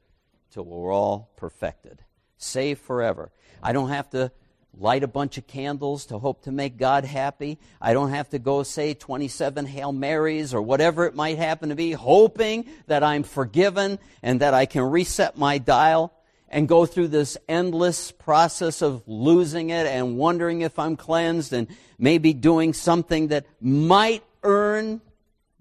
[0.50, 2.02] till we're all perfected.
[2.36, 3.30] Saved forever.
[3.62, 4.32] I don't have to
[4.78, 7.58] light a bunch of candles to hope to make God happy.
[7.80, 11.74] I don't have to go say 27 Hail Marys or whatever it might happen to
[11.74, 16.12] be, hoping that I'm forgiven and that I can reset my dial
[16.48, 21.66] and go through this endless process of losing it and wondering if I'm cleansed and
[21.98, 25.00] maybe doing something that might earn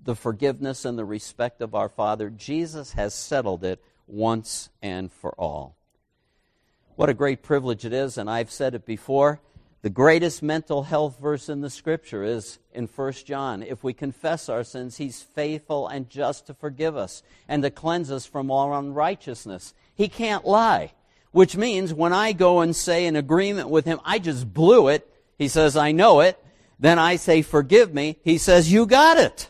[0.03, 2.29] the forgiveness and the respect of our Father.
[2.29, 5.75] Jesus has settled it once and for all.
[7.01, 9.41] What a great privilege it is, and I've said it before.
[9.81, 13.63] The greatest mental health verse in the scripture is in 1 John.
[13.63, 18.11] If we confess our sins, he's faithful and just to forgive us and to cleanse
[18.11, 19.73] us from all unrighteousness.
[19.95, 20.93] He can't lie,
[21.31, 25.11] which means when I go and say in agreement with him, I just blew it,
[25.39, 26.37] he says, I know it.
[26.77, 28.19] Then I say, forgive me.
[28.23, 29.49] He says, you got it.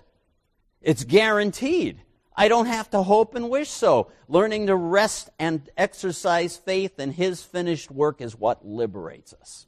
[0.81, 2.01] It's guaranteed.
[2.35, 4.11] I don't have to hope and wish so.
[4.27, 9.67] Learning to rest and exercise faith in His finished work is what liberates us.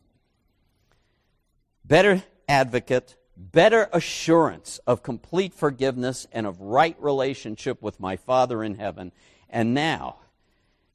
[1.85, 8.75] Better advocate, better assurance of complete forgiveness and of right relationship with my Father in
[8.75, 9.11] heaven.
[9.49, 10.17] And now,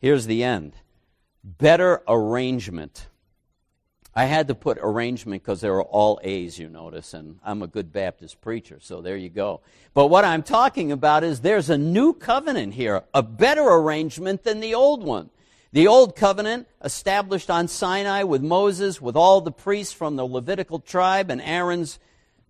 [0.00, 0.74] here's the end
[1.44, 3.08] better arrangement
[4.14, 7.66] I had to put arrangement because they were all A's, you notice, and I'm a
[7.66, 9.60] good Baptist preacher, so there you go.
[9.94, 14.60] But what I'm talking about is there's a new covenant here, a better arrangement than
[14.60, 15.30] the old one.
[15.72, 20.78] The old covenant, established on Sinai with Moses, with all the priests from the Levitical
[20.78, 21.98] tribe and Aaron's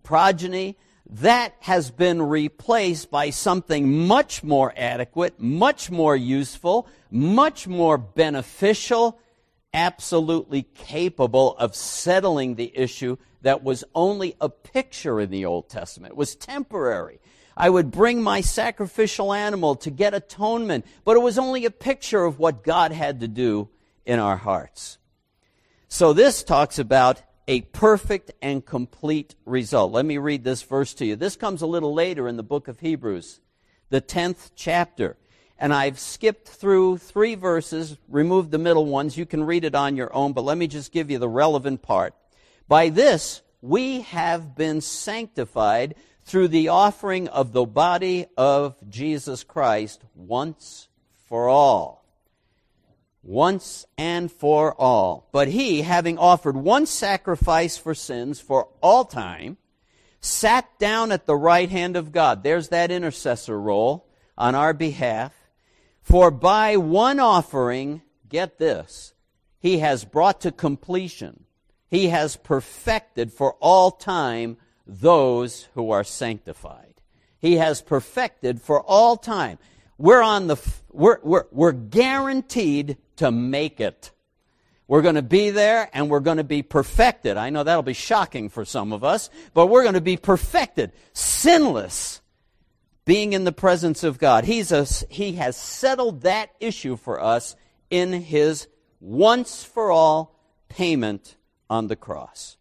[0.03, 0.77] progeny,
[1.09, 9.19] that has been replaced by something much more adequate, much more useful, much more beneficial,
[9.73, 16.11] absolutely capable of settling the issue that was only a picture in the Old Testament.
[16.11, 17.19] It was temporary.
[17.55, 22.23] I would bring my sacrificial animal to get atonement, but it was only a picture
[22.23, 23.69] of what God had to do
[24.05, 24.97] in our hearts.
[25.87, 29.91] So this talks about a perfect and complete result.
[29.91, 31.15] Let me read this verse to you.
[31.15, 33.41] This comes a little later in the book of Hebrews,
[33.89, 35.17] the 10th chapter
[35.59, 39.17] and I've skipped through three verses, removed the middle ones.
[39.17, 41.81] You can read it on your own, but let me just give you the relevant
[41.81, 42.15] part.
[42.67, 50.01] By this, we have been sanctified through the offering of the body of Jesus Christ
[50.15, 50.87] once
[51.27, 52.05] for all.
[53.21, 55.27] Once and for all.
[55.33, 59.57] But he, having offered one sacrifice for sins for all time,
[60.21, 62.43] sat down at the right hand of God.
[62.43, 64.07] There's that intercessor role
[64.37, 65.33] on our behalf
[66.09, 69.13] for by one offering, get this,
[69.59, 71.43] he has brought to completion,
[71.87, 74.57] he has perfected for all time
[74.87, 76.95] those who are sanctified.
[77.37, 79.59] He has perfected for all time.
[79.99, 80.57] We're on the,
[80.91, 84.11] we're, we're, we're guaranteed to make it.
[84.87, 87.37] We're going to be there and we're going to be perfected.
[87.37, 90.91] I know that'll be shocking for some of us, but we're going to be perfected,
[91.13, 92.18] sinless,
[93.09, 94.43] being in the presence of God.
[94.43, 97.55] He's a, he has settled that issue for us
[97.89, 98.67] in his
[98.99, 101.35] once for all payment
[101.71, 102.57] on the cross.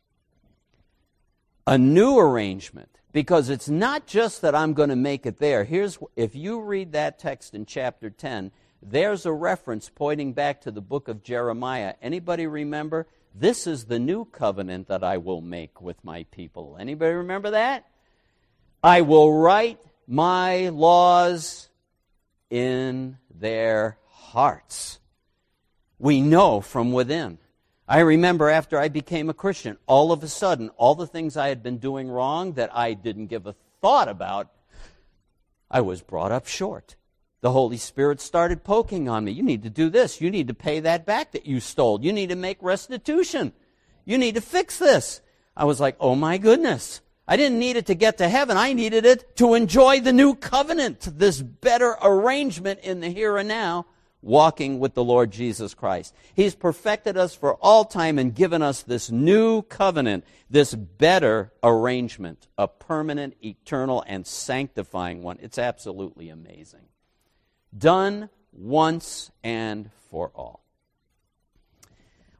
[1.66, 5.64] A new arrangement because it's not just that I'm going to make it there.
[5.64, 10.70] Here's if you read that text in chapter 10, there's a reference pointing back to
[10.70, 11.92] the book of Jeremiah.
[12.00, 13.06] Anybody remember?
[13.34, 16.78] This is the new covenant that I will make with my people.
[16.80, 17.84] Anybody remember that?
[18.82, 19.78] I will write
[20.08, 21.68] my laws
[22.48, 24.98] in their hearts.
[25.98, 27.38] We know from within.
[27.86, 31.48] I remember after I became a Christian, all of a sudden, all the things I
[31.48, 34.50] had been doing wrong that I didn't give a thought about,
[35.70, 36.96] I was brought up short.
[37.40, 39.32] The Holy Spirit started poking on me.
[39.32, 40.20] You need to do this.
[40.20, 42.02] You need to pay that back that you stole.
[42.02, 43.52] You need to make restitution.
[44.04, 45.20] You need to fix this.
[45.56, 47.00] I was like, oh my goodness.
[47.30, 48.56] I didn't need it to get to heaven.
[48.56, 53.46] I needed it to enjoy the new covenant, this better arrangement in the here and
[53.46, 53.84] now,
[54.22, 56.14] walking with the Lord Jesus Christ.
[56.34, 62.48] He's perfected us for all time and given us this new covenant, this better arrangement,
[62.56, 65.38] a permanent, eternal, and sanctifying one.
[65.42, 66.88] It's absolutely amazing.
[67.76, 70.64] Done once and for all.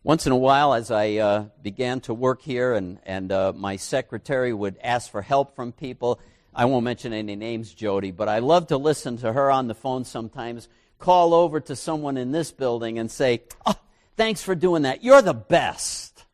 [0.09, 3.77] Once in a while, as I uh, began to work here, and, and uh, my
[3.77, 6.19] secretary would ask for help from people.
[6.55, 9.75] I won't mention any names, Jody, but I love to listen to her on the
[9.75, 10.67] phone sometimes,
[10.99, 13.75] call over to someone in this building and say, oh,
[14.17, 15.05] Thanks for doing that.
[15.05, 16.25] You're the best.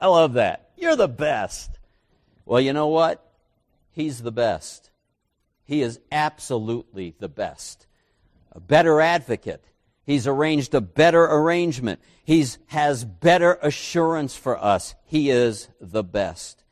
[0.00, 0.70] I love that.
[0.78, 1.78] You're the best.
[2.46, 3.30] Well, you know what?
[3.90, 4.88] He's the best.
[5.64, 7.86] He is absolutely the best.
[8.52, 9.62] A better advocate
[10.06, 12.00] He's arranged a better arrangement.
[12.24, 14.94] He has better assurance for us.
[15.04, 16.62] He is the best.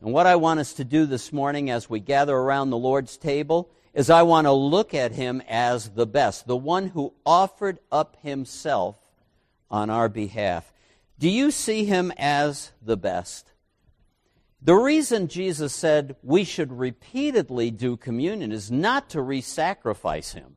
[0.00, 3.16] And what I want us to do this morning as we gather around the Lord's
[3.16, 7.78] table is I want to look at him as the best, the one who offered
[7.92, 8.96] up himself
[9.70, 10.72] on our behalf.
[11.18, 13.52] Do you see him as the best?
[14.60, 20.56] The reason Jesus said we should repeatedly do communion is not to re sacrifice him.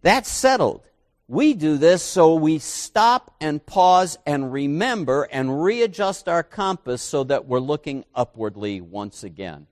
[0.00, 0.88] That's settled.
[1.30, 7.22] We do this so we stop and pause and remember and readjust our compass so
[7.24, 9.66] that we're looking upwardly once again.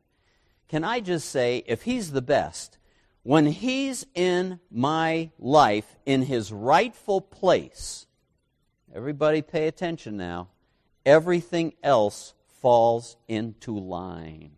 [0.68, 2.76] Can I just say, if He's the best,
[3.22, 8.06] when He's in my life in His rightful place,
[8.94, 10.48] everybody pay attention now,
[11.06, 14.50] everything else falls into line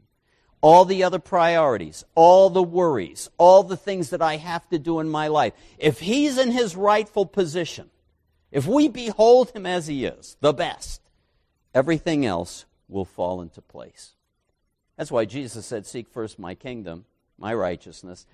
[0.61, 5.01] all the other priorities, all the worries, all the things that I have to do
[5.01, 7.91] in my life, if he's in his rightful position,
[8.51, 11.01] if we behold him as he is, the best,
[11.75, 14.15] everything else will fall into place.
[14.97, 17.05] That's why Jesus said, Seek first my kingdom,
[17.39, 18.27] my righteousness.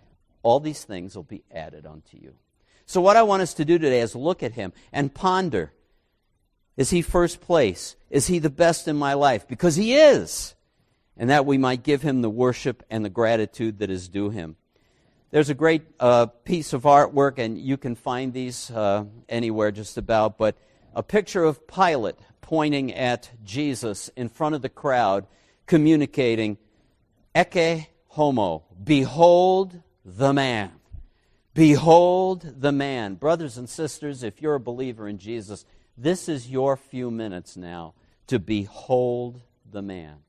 [0.43, 2.35] All these things will be added unto you.
[2.87, 5.73] So, what I want us to do today is look at him and ponder
[6.77, 7.97] Is he first place?
[8.11, 9.47] Is he the best in my life?
[9.47, 10.55] Because he is
[11.17, 14.57] and that we might give him the worship and the gratitude that is due him.
[15.31, 19.99] There's a great uh, piece of artwork, and you can find these uh, anywhere just
[19.99, 20.57] about, but
[20.95, 25.27] a picture of Pilate pointing at Jesus in front of the crowd,
[25.67, 26.59] communicating,
[27.35, 30.71] Ecce homo, behold the man.
[31.53, 33.15] Behold the man.
[33.15, 35.65] Brothers and sisters, if you're a believer in Jesus,
[35.97, 37.95] this is your few minutes now
[38.27, 39.41] to behold
[39.71, 40.24] the man.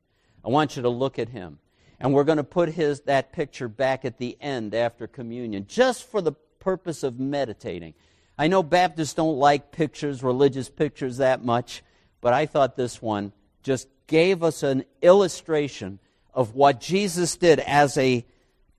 [0.45, 1.59] I want you to look at him.
[1.99, 6.09] And we're going to put his, that picture back at the end after communion, just
[6.09, 7.93] for the purpose of meditating.
[8.37, 11.83] I know Baptists don't like pictures, religious pictures, that much,
[12.21, 13.31] but I thought this one
[13.63, 15.99] just gave us an illustration
[16.33, 18.25] of what Jesus did as a,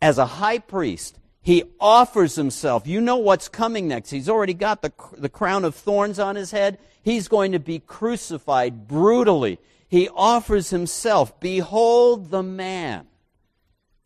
[0.01, 1.19] as a high priest.
[1.41, 2.87] He offers himself.
[2.87, 4.11] You know what's coming next.
[4.11, 6.79] He's already got the, the crown of thorns on his head.
[7.03, 9.59] He's going to be crucified brutally
[9.89, 11.39] he offers himself.
[11.41, 13.07] Behold the man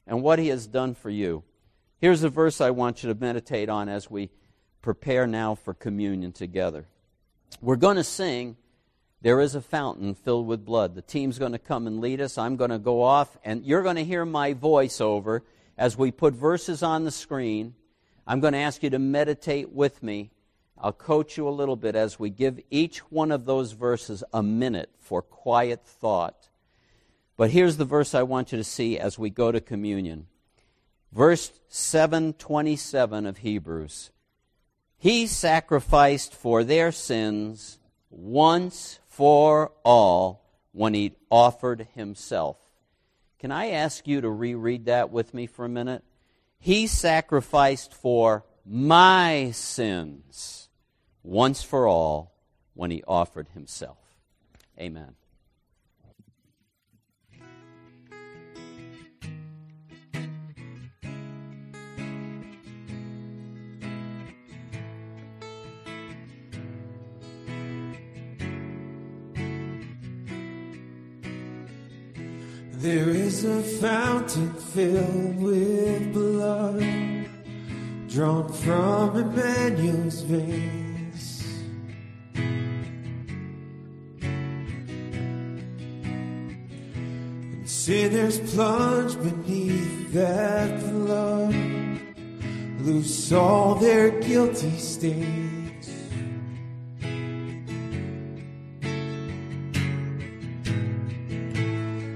[0.07, 1.43] and what he has done for you.
[1.99, 4.31] Here's a verse I want you to meditate on as we
[4.83, 6.87] prepare now for communion together.
[7.61, 8.57] We're going to sing,
[9.21, 10.95] There is a Fountain Filled with Blood.
[10.95, 12.39] The team's going to come and lead us.
[12.39, 15.45] I'm going to go off, and you're going to hear my voice over
[15.77, 17.75] as we put verses on the screen.
[18.27, 20.31] I'm going to ask you to meditate with me
[20.83, 24.43] I'll coach you a little bit as we give each one of those verses a
[24.43, 26.49] minute for quiet thought.
[27.37, 30.27] But here's the verse I want you to see as we go to communion.
[31.13, 34.11] Verse 727 of Hebrews.
[34.97, 37.79] He sacrificed for their sins
[38.09, 42.57] once for all when he offered himself.
[43.39, 46.05] Can I ask you to reread that with me for a minute?
[46.59, 50.70] He sacrificed for my sins
[51.23, 52.33] once for all
[52.75, 53.99] when he offered himself.
[54.79, 55.15] Amen.
[72.81, 77.29] There is a fountain filled with blood
[78.09, 80.90] drawn from Emmanuel's veins.
[87.85, 91.55] Sinners plunge beneath that flood,
[92.83, 95.89] lose all their guilty stains.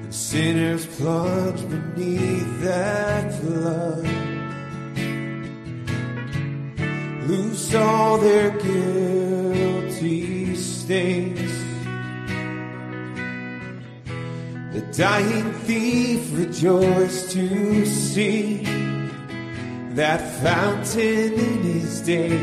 [0.05, 4.07] And Sinners plunge beneath that flood.
[7.27, 11.65] Loose all their guilty stains.
[14.75, 18.63] The dying thief rejoiced to see
[19.95, 22.39] that fountain in his day.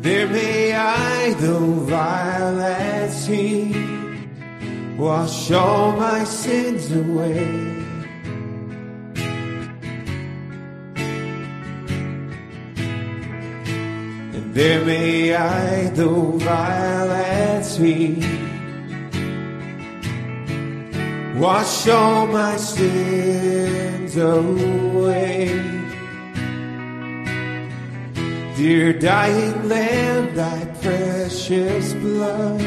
[0.00, 3.72] There may I, though vile as he,
[4.96, 7.77] wash all my sins away.
[14.52, 18.16] There may I, though vile as he,
[21.38, 25.48] wash all my sins away.
[28.56, 32.60] Dear dying lamb, thy precious blood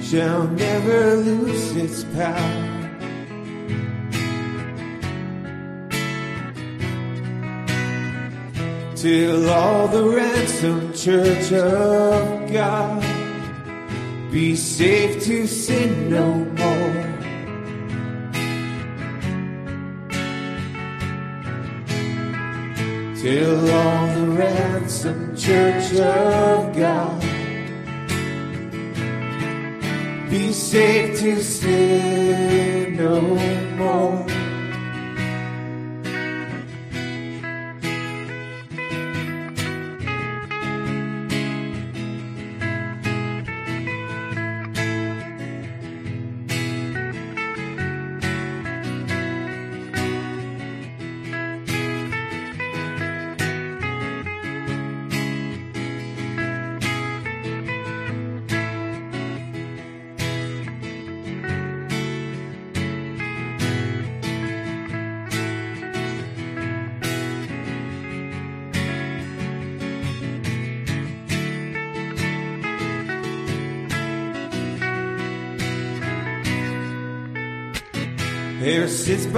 [0.00, 2.77] shall never lose its power.
[9.00, 13.00] Till all the ransomed church of God
[14.32, 17.18] be safe to sin no more.
[23.22, 27.20] till all the ransomed church of God
[30.28, 33.20] be safe to sin no
[33.76, 34.37] more.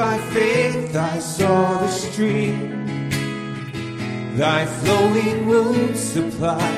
[0.00, 2.58] By faith I saw the stream,
[4.38, 6.72] thy flowing wounds supply.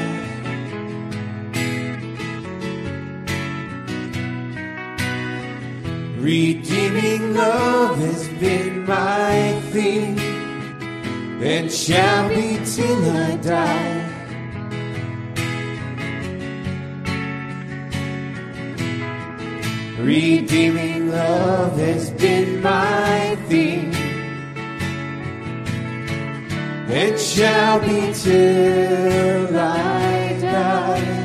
[6.18, 10.18] Redeeming love has been my theme,
[11.52, 14.12] and shall be till I die.
[20.00, 23.92] Redeeming love has been my theme
[26.88, 31.21] and shall be till I die.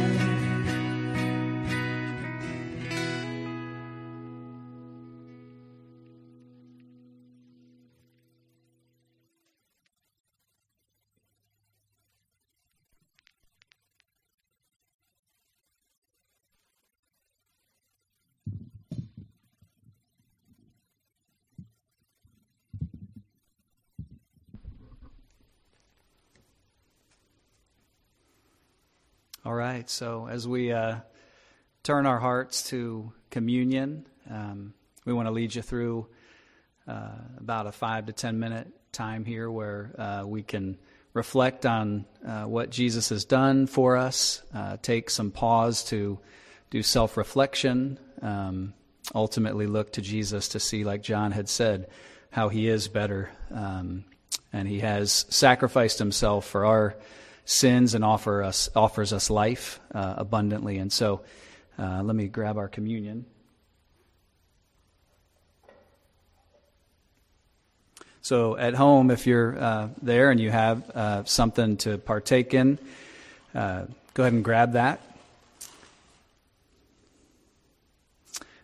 [29.48, 30.98] All right, so as we uh,
[31.82, 34.74] turn our hearts to communion, um,
[35.06, 36.06] we want to lead you through
[36.86, 40.78] uh, about a five to ten minute time here where uh, we can
[41.14, 46.20] reflect on uh, what Jesus has done for us, uh, take some pause to
[46.70, 48.74] do self reflection, um,
[49.16, 51.88] ultimately look to Jesus to see, like John had said,
[52.32, 53.32] how he is better.
[53.50, 54.04] Um,
[54.52, 56.98] and he has sacrificed himself for our
[57.48, 60.78] sins and offer us, offers us life uh, abundantly.
[60.80, 61.22] And so
[61.80, 63.26] uh, let me grab our communion.
[68.22, 72.80] So at home, if you're uh, there and you have uh, something to partake in,
[73.56, 75.00] uh, go ahead and grab that.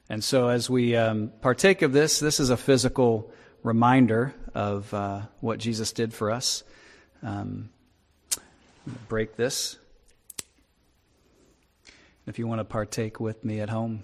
[0.09, 3.31] And so as we um, partake of this, this is a physical
[3.63, 6.65] reminder of uh, what Jesus did for us.
[7.23, 7.69] Um,
[8.85, 9.77] break this.
[12.25, 14.03] If you want to partake with me at home,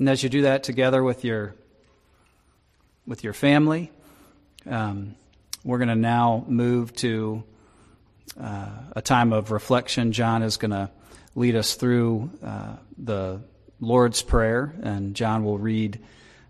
[0.00, 1.54] And as you do that together with your
[3.06, 3.92] with your family,
[4.66, 5.14] um,
[5.62, 7.44] we're going to now move to
[8.40, 10.12] uh, a time of reflection.
[10.12, 10.90] John is going to
[11.34, 13.40] lead us through uh, the
[13.80, 16.00] Lord's Prayer, and John will read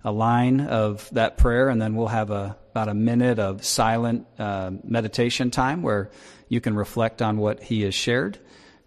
[0.02, 4.26] a line of that prayer, and then we'll have a, about a minute of silent
[4.38, 6.10] uh, meditation time where
[6.48, 8.38] you can reflect on what he has shared,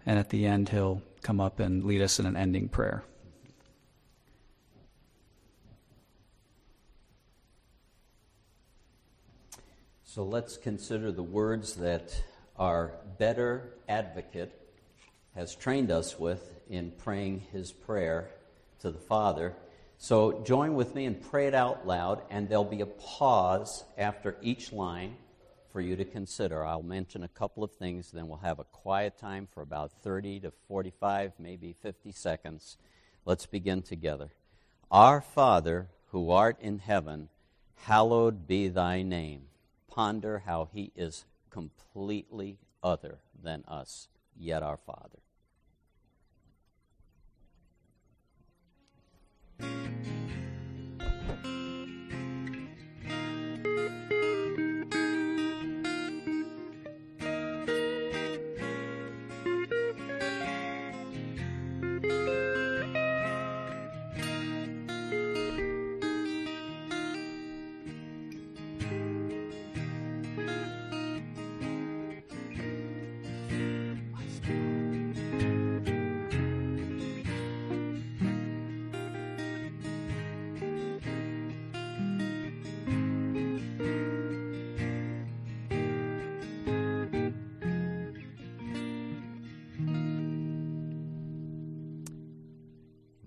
[0.04, 3.04] and at the end, he'll come up and lead us in an ending prayer.
[10.04, 12.22] So let's consider the words that
[12.56, 14.63] our better advocate
[15.34, 18.30] has trained us with in praying his prayer
[18.80, 19.54] to the Father.
[19.98, 24.36] So join with me and pray it out loud, and there'll be a pause after
[24.42, 25.16] each line
[25.72, 26.64] for you to consider.
[26.64, 30.40] I'll mention a couple of things, then we'll have a quiet time for about 30
[30.40, 32.76] to 45, maybe 50 seconds.
[33.24, 34.30] Let's begin together.
[34.90, 37.28] Our Father, who art in heaven,
[37.74, 39.48] hallowed be thy name
[39.94, 45.20] ponder how he is completely other than us, yet our Father.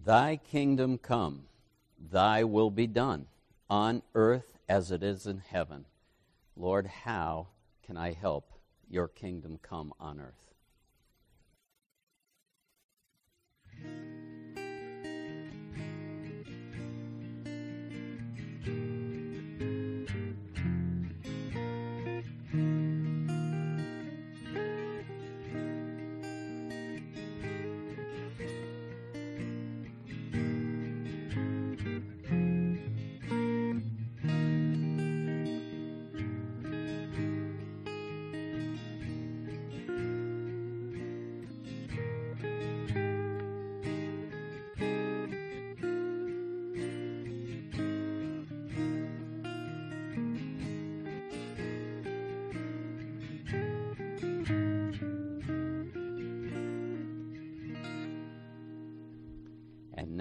[0.07, 1.47] Thy kingdom come,
[1.99, 3.27] thy will be done,
[3.69, 5.83] on earth as it is in heaven.
[6.55, 7.47] Lord, how
[7.85, 8.53] can I help
[8.89, 10.53] your kingdom come on earth?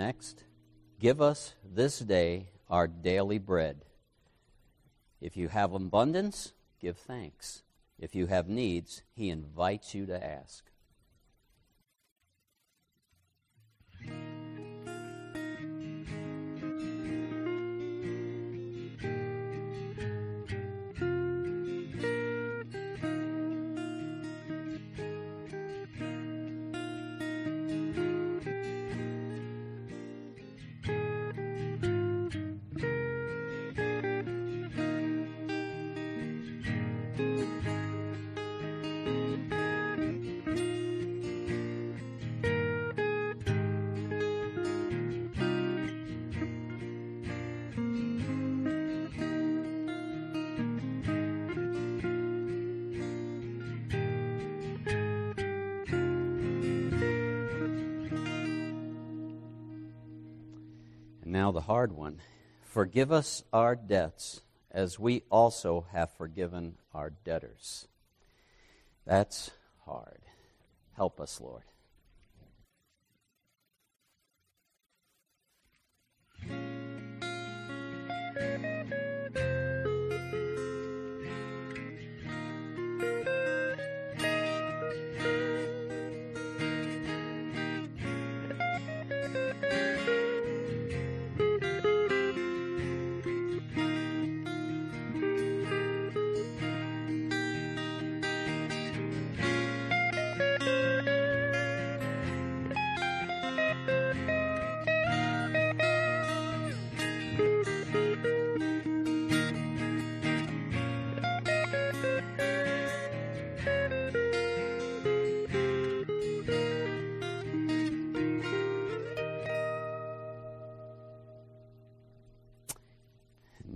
[0.07, 0.45] Next,
[1.01, 3.85] give us this day our daily bread.
[5.21, 7.65] If you have abundance, give thanks.
[7.99, 10.63] If you have needs, he invites you to ask.
[62.87, 67.89] Forgive us our debts as we also have forgiven our debtors.
[69.05, 69.51] That's
[69.85, 70.21] hard.
[70.95, 71.65] Help us, Lord.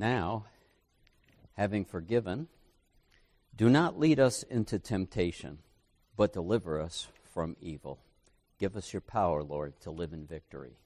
[0.00, 0.46] Now,
[1.58, 2.48] having forgiven,
[3.54, 5.58] do not lead us into temptation,
[6.16, 8.00] but deliver us from evil.
[8.58, 10.78] Give us your power, Lord, to live in victory.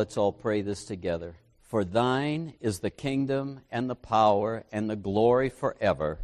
[0.00, 1.34] Let's all pray this together.
[1.68, 6.18] For thine is the kingdom and the power and the glory forever.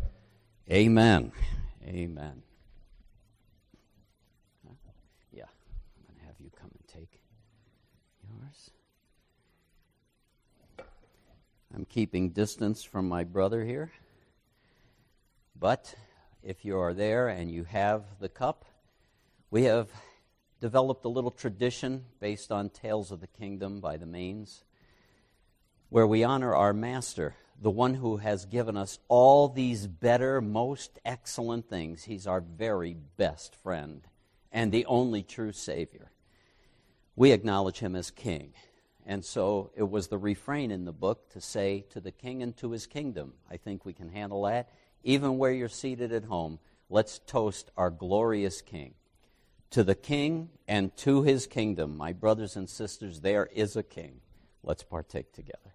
[0.71, 1.31] Amen.
[1.87, 2.43] Amen.
[5.31, 7.21] Yeah, I'm going to have you come and take
[8.27, 8.71] yours.
[11.75, 13.93] I'm keeping distance from my brother here.
[15.55, 15.95] But
[16.43, 18.65] if you are there and you have the cup,
[19.51, 19.91] we have
[20.67, 24.65] developed a little tradition based on Tales of the Kingdom by the Mains,
[25.91, 30.99] where we honor our Master, the one who has given us all these better, most
[31.05, 32.03] excellent things.
[32.03, 34.03] He's our very best friend
[34.51, 36.11] and the only true Savior.
[37.15, 38.53] We acknowledge him as King.
[39.07, 42.57] And so it was the refrain in the book to say, To the King and
[42.57, 43.35] to his kingdom.
[43.49, 44.71] I think we can handle that.
[45.05, 46.59] Even where you're seated at home,
[46.91, 48.95] let's toast our glorious King
[49.71, 51.97] to the king and to his kingdom.
[51.97, 54.21] My brothers and sisters, there is a king.
[54.63, 55.75] Let's partake together.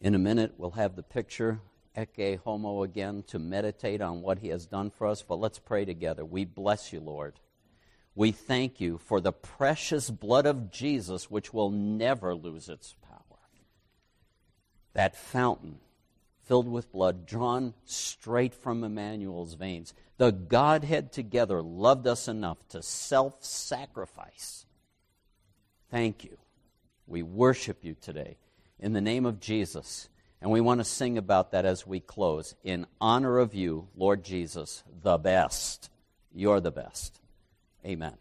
[0.00, 1.60] In a minute, we'll have the picture,
[1.96, 5.84] Ecce Homo, again to meditate on what he has done for us, but let's pray
[5.84, 6.24] together.
[6.24, 7.40] We bless you, Lord.
[8.14, 13.38] We thank you for the precious blood of Jesus, which will never lose its power.
[14.92, 15.78] That fountain
[16.46, 19.94] filled with blood, drawn straight from Emmanuel's veins.
[20.16, 24.66] The Godhead together loved us enough to self sacrifice.
[25.90, 26.38] Thank you.
[27.06, 28.36] We worship you today
[28.78, 30.08] in the name of Jesus.
[30.40, 32.54] And we want to sing about that as we close.
[32.62, 35.88] In honor of you, Lord Jesus, the best.
[36.34, 37.18] You're the best.
[37.86, 38.14] Amen.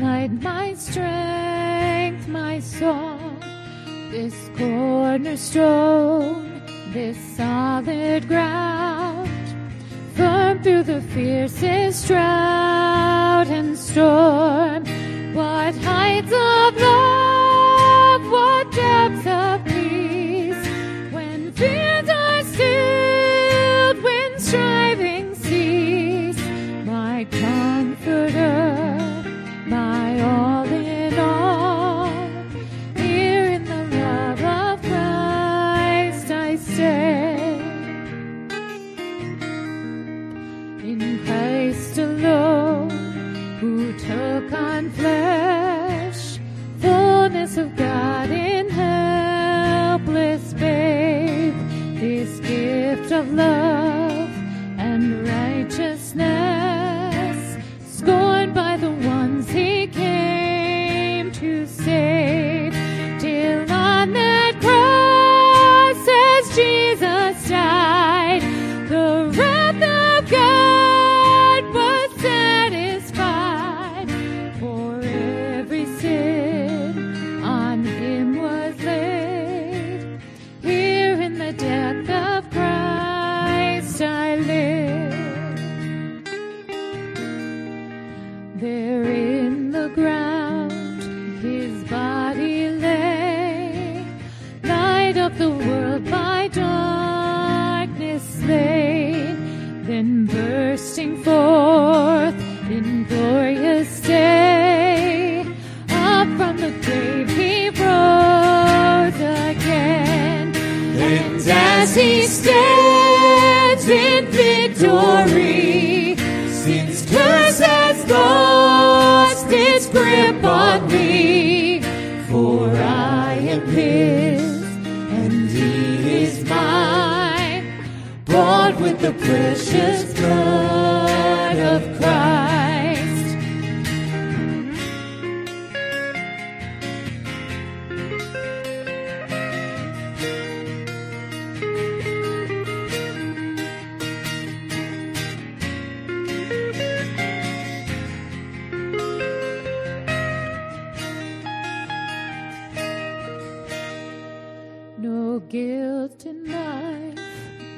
[0.00, 3.38] Light, my strength, my song.
[4.10, 9.28] This cornerstone, this solid ground,
[10.14, 14.84] firm through the fiercest drought and storm.
[15.34, 16.74] What heights of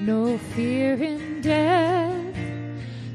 [0.06, 2.34] no fear in death.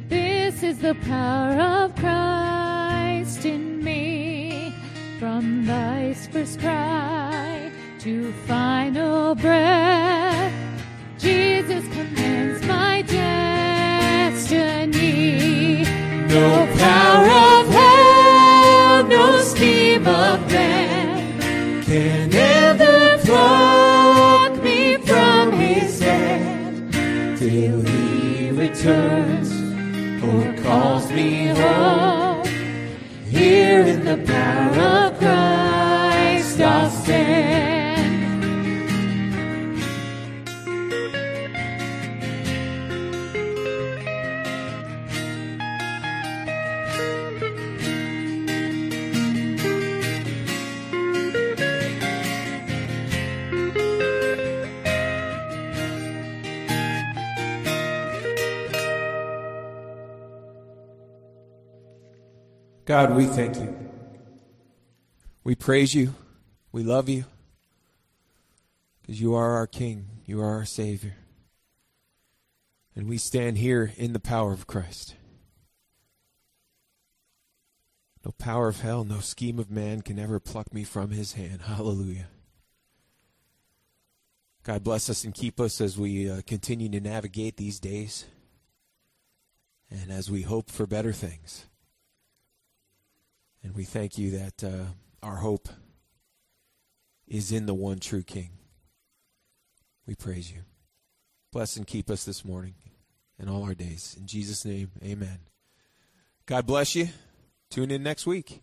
[0.07, 4.73] This is the power of Christ in me.
[5.19, 10.36] From life's first cry to final breath,
[28.87, 29.51] returns
[30.23, 32.45] or calls me home.
[33.29, 34.66] Here in the power
[62.97, 63.77] God, we thank you.
[65.43, 66.15] We praise you.
[66.71, 67.25] We love you.
[68.99, 70.07] Because you are our King.
[70.25, 71.13] You are our Savior.
[72.95, 75.13] And we stand here in the power of Christ.
[78.25, 81.61] No power of hell, no scheme of man can ever pluck me from his hand.
[81.65, 82.29] Hallelujah.
[84.63, 88.25] God bless us and keep us as we uh, continue to navigate these days
[89.91, 91.66] and as we hope for better things.
[93.63, 94.85] And we thank you that uh,
[95.21, 95.67] our hope
[97.27, 98.51] is in the one true King.
[100.05, 100.61] We praise you.
[101.51, 102.75] Bless and keep us this morning
[103.39, 104.15] and all our days.
[104.19, 105.39] In Jesus' name, amen.
[106.45, 107.09] God bless you.
[107.69, 108.61] Tune in next week.